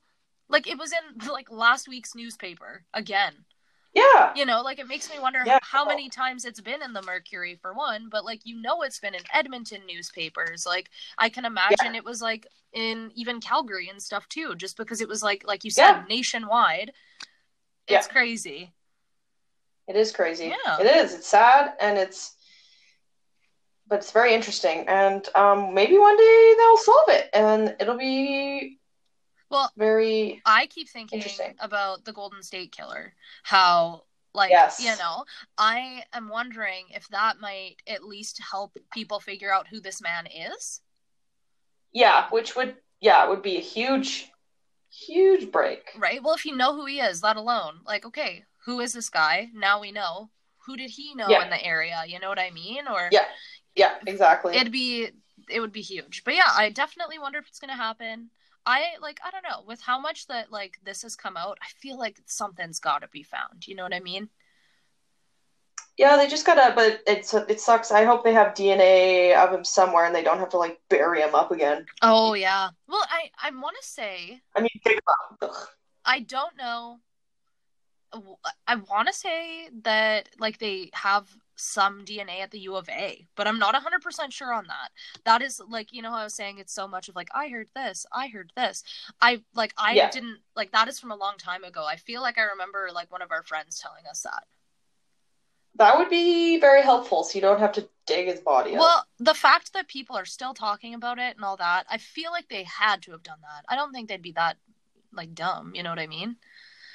like 0.49 0.67
it 0.67 0.77
was 0.77 0.93
in 0.93 1.27
like 1.27 1.51
last 1.51 1.87
week's 1.87 2.15
newspaper 2.15 2.85
again. 2.93 3.45
yeah, 3.93 4.33
You 4.33 4.45
know, 4.45 4.61
like 4.63 4.79
it 4.79 4.87
makes 4.87 5.09
me 5.11 5.19
wonder 5.19 5.45
Yeah. 5.45 5.59
how 5.61 5.85
many 5.85 6.09
times 6.09 6.45
it's 6.45 6.61
been 6.61 6.81
in 6.81 6.93
the 6.93 7.03
Mercury 7.03 7.55
for 7.61 7.73
one, 7.73 8.09
but 8.09 8.25
like 8.25 8.41
you 8.45 8.61
know 8.61 8.81
it's 8.83 8.99
been 8.99 9.15
in 9.15 9.23
Edmonton 9.33 9.81
newspapers. 9.87 10.65
Like 10.65 10.89
I 11.17 11.29
can 11.29 11.45
imagine 11.45 11.95
it 11.95 12.05
was 12.05 12.21
like 12.21 12.47
in 12.73 13.11
even 13.15 13.41
Calgary 13.41 13.89
and 13.89 14.01
stuff 14.01 14.27
too, 14.29 14.55
just 14.55 14.77
because 14.77 15.01
it 15.01 15.07
was 15.09 15.23
like 15.23 15.45
like 15.47 15.63
you 15.63 15.71
said, 15.71 15.93
Yeah. 15.93 16.05
nationwide. 16.09 16.93
Yeah. 17.87 17.97
It's 17.99 18.07
crazy. 18.07 18.73
It 19.87 19.95
is 19.95 20.11
crazy. 20.11 20.47
Yeah. 20.65 20.79
It 20.79 20.87
is. 20.87 21.13
It's 21.13 21.27
sad 21.27 21.73
and 21.79 21.97
it's 21.97 22.35
but 23.87 23.99
it's 23.99 24.11
very 24.11 24.33
interesting 24.33 24.85
and 24.87 25.27
um 25.35 25.73
maybe 25.73 25.97
one 25.97 26.17
day 26.17 26.53
they'll 26.57 26.77
solve 26.77 27.09
it 27.09 27.29
and 27.33 27.75
it'll 27.79 27.97
be 27.97 28.79
Well, 29.49 29.71
very 29.77 30.41
I 30.45 30.67
keep 30.67 30.89
thinking 30.89 31.19
Interesting. 31.19 31.55
about 31.59 32.05
the 32.05 32.13
Golden 32.13 32.41
State 32.43 32.71
Killer. 32.71 33.13
How 33.43 34.03
like 34.33 34.51
Yes. 34.51 34.79
you 34.79 34.95
know, 34.97 35.25
I 35.57 36.05
am 36.13 36.29
wondering 36.29 36.85
if 36.89 37.07
that 37.09 37.39
might 37.39 37.75
at 37.87 38.03
least 38.03 38.41
help 38.51 38.77
people 38.93 39.19
figure 39.19 39.53
out 39.53 39.67
who 39.67 39.79
this 39.79 40.01
man 40.01 40.25
is. 40.27 40.81
yeah, 41.91 42.27
which 42.31 42.55
would 42.55 42.75
yeah, 42.99 43.23
it 43.25 43.29
would 43.29 43.43
be 43.43 43.57
a 43.57 43.61
huge 43.61 44.31
huge 44.89 45.51
break. 45.51 45.91
Right? 45.97 46.23
Well, 46.23 46.35
if 46.35 46.45
you 46.45 46.55
know 46.55 46.73
who 46.73 46.85
he 46.85 46.99
is, 46.99 47.21
that 47.21 47.35
alone, 47.35 47.81
like, 47.85 48.05
okay, 48.05 48.45
who 48.65 48.79
is 48.79 48.93
this 48.93 49.09
guy? 49.09 49.49
Now 49.53 49.79
we 49.81 49.91
know. 49.91 50.29
Who 50.65 50.77
did 50.77 50.89
he 50.91 51.13
know 51.15 51.27
Yeah. 51.29 51.43
in 51.43 51.49
the 51.49 51.61
area? 51.63 52.03
You 52.07 52.19
know 52.19 52.29
what 52.29 52.39
I 52.39 52.51
mean? 52.51 52.87
Or 52.87 53.09
Yeah. 53.11 53.25
Yeah, 53.75 53.95
exactly. 54.05 54.55
it'd 54.55 54.71
be 54.71 55.09
it 55.49 55.59
would 55.59 55.73
be 55.73 55.81
huge. 55.81 56.23
But 56.23 56.35
yeah, 56.35 56.49
I 56.55 56.69
definitely 56.69 57.19
wonder 57.19 57.39
if 57.39 57.47
it's 57.47 57.59
gonna 57.59 57.75
happen. 57.75 58.29
I 58.65 58.95
like 59.01 59.19
I 59.23 59.31
don't 59.31 59.43
know, 59.43 59.63
with 59.67 59.81
how 59.81 59.99
much 59.99 60.27
that 60.27 60.51
like 60.51 60.79
this 60.83 61.01
has 61.01 61.15
come 61.15 61.35
out, 61.35 61.57
I 61.61 61.67
feel 61.79 61.97
like 61.97 62.21
something's 62.25 62.79
gotta 62.79 63.07
be 63.09 63.23
found. 63.23 63.67
You 63.67 63.75
know 63.75 63.83
what 63.83 63.93
I 63.93 63.99
mean? 63.99 64.29
Yeah, 65.97 66.17
they 66.17 66.27
just 66.27 66.45
gotta, 66.45 66.73
but 66.73 67.01
it's 67.05 67.33
it 67.33 67.59
sucks. 67.61 67.91
I 67.91 68.03
hope 68.05 68.23
they 68.23 68.33
have 68.33 68.55
DNA 68.55 69.35
of 69.35 69.53
him 69.53 69.63
somewhere, 69.63 70.05
and 70.05 70.15
they 70.15 70.23
don't 70.23 70.39
have 70.39 70.49
to 70.49 70.57
like 70.57 70.79
bury 70.89 71.21
him 71.21 71.35
up 71.35 71.51
again. 71.51 71.85
Oh 72.01 72.33
yeah. 72.33 72.69
Well, 72.87 73.05
I 73.09 73.29
I 73.41 73.51
want 73.51 73.75
to 73.81 73.87
say 73.87 74.41
I 74.55 74.61
mean, 74.61 74.69
dig 74.83 74.93
him 74.95 75.01
up. 75.07 75.37
Ugh. 75.41 75.67
I 76.05 76.21
don't 76.21 76.55
know. 76.57 76.99
I 78.67 78.75
want 78.75 79.07
to 79.07 79.13
say 79.13 79.69
that 79.83 80.29
like 80.39 80.59
they 80.59 80.89
have 80.93 81.27
some 81.55 82.03
DNA 82.03 82.41
at 82.41 82.51
the 82.51 82.59
U 82.59 82.75
of 82.75 82.89
A, 82.89 83.25
but 83.35 83.47
I'm 83.47 83.59
not 83.59 83.75
100% 83.75 84.31
sure 84.31 84.53
on 84.53 84.65
that. 84.67 84.91
That 85.23 85.41
is 85.41 85.61
like, 85.67 85.93
you 85.93 86.01
know, 86.01 86.11
how 86.11 86.17
I 86.17 86.23
was 86.23 86.33
saying 86.33 86.57
it's 86.57 86.73
so 86.73 86.87
much 86.87 87.09
of 87.09 87.15
like, 87.15 87.29
I 87.33 87.47
heard 87.47 87.69
this, 87.75 88.05
I 88.11 88.27
heard 88.27 88.51
this. 88.55 88.83
I 89.21 89.41
like, 89.55 89.73
I 89.77 89.93
Yeah. 89.93 90.09
didn't 90.09 90.39
like 90.55 90.71
that 90.71 90.87
is 90.87 90.99
from 90.99 91.11
a 91.11 91.15
long 91.15 91.37
time 91.37 91.63
ago. 91.63 91.85
I 91.85 91.95
feel 91.95 92.21
like 92.21 92.37
I 92.37 92.43
remember 92.43 92.89
like 92.93 93.11
one 93.11 93.21
of 93.21 93.31
our 93.31 93.43
friends 93.43 93.79
telling 93.79 94.05
us 94.09 94.21
that. 94.21 94.45
That 95.75 95.97
would 95.97 96.09
be 96.09 96.59
very 96.59 96.83
helpful, 96.83 97.23
so 97.23 97.35
you 97.35 97.41
don't 97.41 97.59
have 97.59 97.71
to 97.73 97.89
dig 98.05 98.27
his 98.27 98.39
body 98.39 98.75
up. 98.75 98.79
Well, 98.79 99.07
the 99.17 99.33
fact 99.33 99.73
that 99.73 99.87
people 99.87 100.15
are 100.15 100.25
still 100.25 100.53
talking 100.53 100.93
about 100.93 101.17
it 101.17 101.35
and 101.35 101.43
all 101.43 101.57
that, 101.57 101.87
I 101.89 101.97
feel 101.97 102.31
like 102.31 102.47
they 102.47 102.63
had 102.63 103.01
to 103.03 103.11
have 103.11 103.23
done 103.23 103.39
that. 103.41 103.65
I 103.67 103.75
don't 103.75 103.91
think 103.91 104.07
they'd 104.07 104.21
be 104.21 104.33
that 104.33 104.57
like 105.11 105.33
dumb, 105.33 105.73
you 105.73 105.81
know 105.81 105.89
what 105.89 105.99
I 105.99 106.07
mean? 106.07 106.37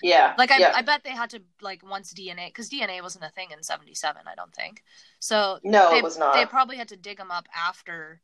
Yeah, 0.02 0.34
Like 0.38 0.50
I, 0.50 0.58
yeah. 0.58 0.72
I 0.74 0.82
bet 0.82 1.02
they 1.04 1.11
had 1.11 1.30
to 1.30 1.42
like 1.61 1.82
once 1.88 2.12
DNA 2.12 2.46
because 2.48 2.68
DNA 2.70 3.02
wasn't 3.02 3.24
a 3.24 3.30
thing 3.30 3.48
in 3.52 3.62
'77. 3.62 4.22
I 4.26 4.34
don't 4.34 4.54
think 4.54 4.82
so. 5.20 5.58
no, 5.64 5.90
they, 5.90 5.98
it 5.98 6.04
was 6.04 6.18
not. 6.18 6.34
They 6.34 6.46
probably 6.46 6.76
had 6.76 6.88
to 6.88 6.96
dig 6.96 7.18
them 7.18 7.30
up 7.30 7.46
after, 7.56 8.20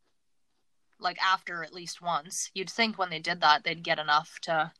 like 0.98 1.18
after 1.24 1.62
at 1.64 1.72
least 1.74 2.00
once. 2.02 2.50
You'd 2.54 2.70
think 2.70 2.98
when 2.98 3.10
they 3.10 3.18
did 3.20 3.40
that 3.40 3.64
they'd 3.64 3.82
get 3.82 3.98
enough 3.98 4.38
to, 4.42 4.72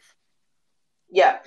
yeah. 1.09 1.39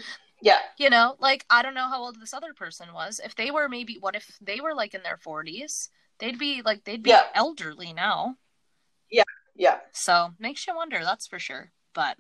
Yeah. 0.45 0.59
You 0.77 0.91
know, 0.91 1.17
like 1.19 1.45
I 1.49 1.63
don't 1.63 1.75
know 1.75 1.89
how 1.89 2.03
old 2.03 2.21
this 2.21 2.35
other 2.35 2.53
person 2.53 2.93
was. 2.93 3.19
If 3.25 3.35
they 3.35 3.51
were 3.51 3.69
maybe 3.69 3.97
what 3.99 4.15
if 4.15 4.37
they 4.43 4.61
were 4.61 4.75
like 4.75 4.93
in 4.95 5.03
their 5.03 5.17
40s? 5.17 5.89
They'd 6.19 6.39
be 6.39 6.61
like 6.63 6.85
they'd 6.85 7.03
be 7.03 7.11
Yeah. 7.11 7.23
elderly 7.35 7.93
now. 7.95 8.37
Yeah. 9.11 9.25
Yeah. 9.57 9.79
So, 9.93 10.35
makes 10.39 10.67
you 10.67 10.77
wonder, 10.77 11.01
that's 11.03 11.27
for 11.27 11.39
sure. 11.39 11.73
But 11.95 12.19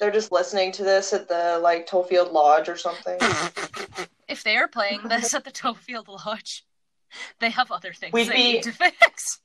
They're 0.00 0.10
just 0.10 0.32
listening 0.32 0.72
to 0.72 0.82
this 0.82 1.12
at 1.12 1.28
the 1.28 1.58
like 1.62 1.86
Tofield 1.86 2.32
Lodge 2.32 2.68
or 2.70 2.76
something. 2.78 3.18
if 4.28 4.42
they 4.44 4.56
are 4.56 4.68
playing 4.68 5.02
this 5.08 5.34
at 5.34 5.44
the 5.44 5.50
Tofield 5.52 6.08
Lodge, 6.08 6.64
they 7.38 7.50
have 7.50 7.70
other 7.70 7.92
things 7.92 8.12
We'd 8.14 8.28
they 8.28 8.32
be- 8.34 8.52
need 8.54 8.62
to 8.62 8.72
fix. 8.72 9.40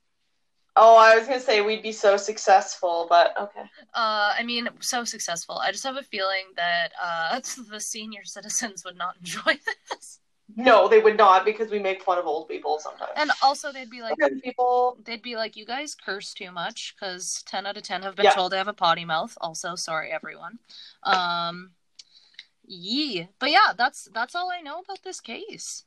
Oh, 0.76 0.98
I 0.98 1.16
was 1.18 1.28
gonna 1.28 1.40
say 1.40 1.62
we'd 1.62 1.84
be 1.84 1.92
so 1.92 2.18
successful, 2.18 3.06
but 3.08 3.38
okay. 3.40 3.62
Uh, 3.94 4.34
I 4.38 4.44
mean, 4.44 4.68
so 4.80 5.04
successful. 5.04 5.60
I 5.60 5.72
just 5.72 5.84
have 5.84 5.98
a 5.98 6.04
feeling 6.04 6.46
that 6.56 6.94
uh, 7.02 7.40
the 7.70 7.80
senior 7.80 8.24
citizens 8.24 8.84
would 8.84 8.98
not 8.98 9.18
enjoy 9.18 9.60
this. 9.92 10.20
No, 10.56 10.88
they 10.88 11.00
would 11.00 11.18
not 11.18 11.46
because 11.46 11.72
we 11.72 11.80
make 11.80 12.02
fun 12.04 12.18
of 12.18 12.26
old 12.26 12.48
people 12.48 12.78
sometimes. 12.80 13.12
And 13.16 13.32
also, 13.42 13.72
they'd 13.72 13.90
be 13.90 14.02
like, 14.02 14.18
Good 14.20 14.42
people. 14.44 14.98
they'd 15.04 15.22
be 15.22 15.36
like, 15.36 15.56
you 15.56 15.66
guys 15.66 15.96
curse 15.96 16.34
too 16.34 16.52
much 16.52 16.96
because 16.96 17.44
10 17.48 17.66
out 17.66 17.78
of 17.78 17.84
10 17.84 18.02
have 18.04 18.16
been 18.16 18.26
Yeah. 18.26 18.32
told 18.32 18.52
to 18.52 18.58
have 18.58 18.68
a 18.68 18.74
potty 18.74 19.06
mouth. 19.06 19.36
Also, 19.42 19.76
sorry, 19.76 20.12
everyone. 20.12 20.60
Um, 21.04 21.72
yeah. 22.66 23.26
But 23.40 23.52
yeah, 23.52 23.74
that's 23.78 24.10
that's 24.14 24.36
all 24.36 24.52
I 24.52 24.62
know 24.62 24.80
about 24.80 25.02
this 25.04 25.22
case. 25.22 25.86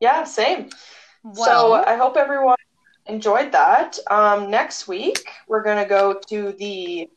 Yeah, 0.00 0.24
same. 0.24 0.70
Well, 1.22 1.44
so 1.44 1.72
I 1.84 1.96
hope 1.96 2.16
everyone 2.16 2.56
enjoyed 3.06 3.52
that. 3.52 3.98
Um, 4.10 4.50
next 4.50 4.88
week 4.88 5.28
we're 5.48 5.62
gonna 5.62 5.86
go 5.86 6.14
to 6.28 6.52
the 6.52 7.08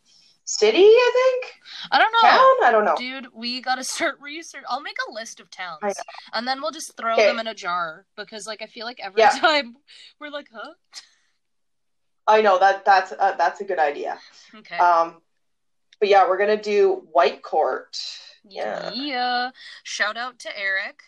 city. 0.46 0.84
I 0.84 1.12
think 1.42 1.54
I 1.92 2.00
don't 2.00 2.12
know. 2.12 2.30
town. 2.30 2.68
I 2.68 2.72
don't 2.72 2.86
know. 2.86 2.96
Dude, 2.98 3.28
we 3.34 3.62
gotta 3.62 3.84
start 3.84 4.20
research. 4.22 4.64
I'll 4.70 4.82
make 4.82 4.98
a 5.08 5.12
list 5.12 5.40
of 5.40 5.50
towns, 5.52 5.96
and 6.34 6.48
then 6.48 6.62
we'll 6.62 6.72
just 6.72 6.96
throw 6.98 7.14
Okay. 7.14 7.28
them 7.28 7.40
in 7.40 7.48
a 7.48 7.54
jar 7.54 8.06
because, 8.16 8.48
like, 8.48 8.62
I 8.62 8.66
feel 8.68 8.86
like 8.86 9.00
every 9.02 9.22
Yeah. 9.22 9.30
time 9.30 9.78
we're 10.20 10.30
like, 10.30 10.50
"Huh?" 10.54 10.74
I 12.28 12.42
know 12.42 12.60
that 12.60 12.84
that's 12.84 13.14
uh, 13.18 13.36
that's 13.38 13.62
a 13.62 13.64
good 13.64 13.80
idea. 13.80 14.20
Okay. 14.56 14.78
Um, 14.78 15.22
but 16.00 16.10
yeah, 16.10 16.28
we're 16.28 16.38
gonna 16.38 16.62
do 16.62 17.08
Whitecourt. 17.16 17.98
Yeah. 18.44 18.92
Yeah. 18.94 19.52
Shout 19.84 20.18
out 20.18 20.40
to 20.40 20.58
Eric. 20.58 21.02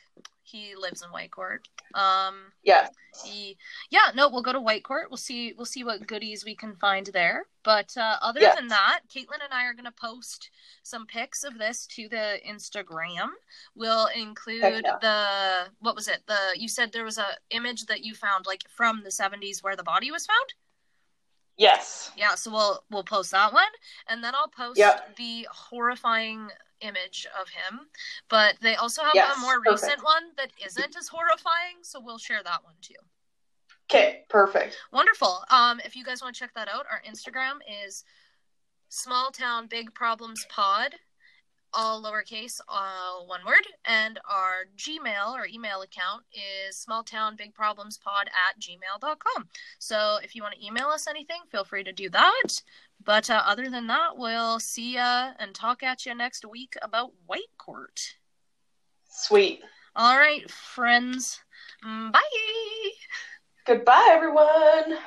He 0.50 0.74
lives 0.76 1.04
in 1.04 1.10
Whitecourt. 1.10 1.66
Um. 1.93 2.52
Yes. 2.64 2.89
He, 3.26 3.58
yeah. 3.89 4.12
No, 4.16 4.30
we'll 4.30 4.41
go 4.41 4.54
to 4.54 4.60
Whitecourt. 4.60 5.10
We'll 5.10 5.18
see. 5.18 5.54
We'll 5.56 5.66
see 5.66 5.84
what 5.84 6.08
goodies 6.08 6.45
we 6.45 6.56
can 6.56 6.76
find 6.76 7.08
there. 7.08 7.45
But 7.64 7.95
uh, 7.97 8.18
other 8.22 8.39
than 8.56 8.68
that, 8.70 9.02
Caitlin 9.14 9.43
and 9.43 9.54
I 9.54 9.66
are 9.66 9.74
gonna 9.74 9.91
post 9.91 10.50
some 10.84 11.06
pics 11.06 11.43
of 11.43 11.58
this 11.58 11.86
to 11.88 12.08
the 12.10 12.39
Instagram. 12.47 13.30
We'll 13.76 14.08
include 14.08 14.84
yeah. 14.86 14.97
the 15.02 15.72
what 15.80 15.95
was 15.95 16.08
it? 16.08 16.22
The 16.28 16.38
you 16.56 16.68
said 16.68 16.91
there 16.91 17.04
was 17.06 17.18
a 17.18 17.28
image 17.52 17.86
that 17.88 18.04
you 18.04 18.16
found 18.16 18.45
like 18.45 18.64
from 18.70 19.02
the 19.04 19.12
seventies 19.12 19.62
where 19.64 19.76
the 19.76 19.84
body 19.84 20.12
was 20.12 20.26
found. 20.26 20.54
Yes. 21.58 22.12
Yeah, 22.16 22.36
so 22.36 22.52
we'll 22.52 22.84
we'll 22.89 23.04
post 23.04 23.32
that 23.32 23.52
one, 23.52 23.64
and 24.08 24.24
then 24.24 24.34
I'll 24.34 24.47
post 24.47 24.80
Yep. 24.80 25.18
the 25.18 25.45
horrifying 25.52 26.50
image 26.82 27.27
of 27.39 27.49
him. 27.49 27.88
But 28.30 28.55
they 28.61 28.75
also 28.75 29.03
have 29.03 29.15
Yes, 29.15 29.38
a 29.38 29.39
more 29.41 29.61
perfect. 29.61 29.84
recent 29.84 30.03
one 30.03 30.23
that 30.38 30.51
isn't 30.65 30.95
as 30.95 31.07
horrifying, 31.07 31.77
so 31.84 31.99
we'll 31.99 32.17
share 32.17 32.43
that 32.43 32.63
one 32.63 32.75
too. 32.82 32.95
Okay. 33.91 34.25
Perfect. 34.30 34.77
Wonderful. 34.91 35.43
Um, 35.49 35.80
if 35.84 35.95
you 35.95 36.03
guys 36.03 36.21
want 36.21 36.36
to 36.36 36.39
check 36.39 36.53
that 36.53 36.67
out, 36.67 36.86
our 36.91 37.01
Instagram 37.09 37.57
is 37.86 38.03
Small 38.89 39.32
Town 39.32 39.67
Big 39.67 39.93
Problems 39.95 40.45
Pod, 40.49 40.95
all 41.74 42.03
lowercase, 42.03 42.59
all 42.67 43.28
one 43.28 43.41
word, 43.45 43.67
and 43.86 44.20
our 44.30 44.65
Gmail 44.78 45.34
or 45.34 45.45
email 45.45 45.82
account 45.82 46.24
is 46.34 46.86
smalltownbigproblemspod 46.89 48.28
at 48.28 48.59
gmail.com. 48.59 49.47
So 49.80 50.20
if 50.24 50.36
you 50.36 50.41
want 50.41 50.55
to 50.55 50.65
email 50.65 50.88
us 50.88 51.07
anything, 51.07 51.41
feel 51.51 51.63
free 51.63 51.84
to 51.84 51.91
do 51.91 52.09
that. 52.09 52.61
But 53.03 53.30
uh, 53.30 53.41
other 53.45 53.70
than 53.70 53.88
that, 53.88 54.17
we'll 54.17 54.59
see 54.59 54.95
ya 54.95 55.32
and 55.39 55.53
talk 55.53 55.84
at 55.84 56.05
you 56.05 56.15
next 56.15 56.45
week 56.45 56.76
about 56.82 57.11
White 57.26 57.41
Court. 57.57 57.99
Sweet. 59.09 59.61
All 59.95 60.17
right, 60.17 60.49
friends. 60.49 61.39
Bye. 61.84 62.22
Goodbye, 63.65 64.09
everyone. 64.11 64.97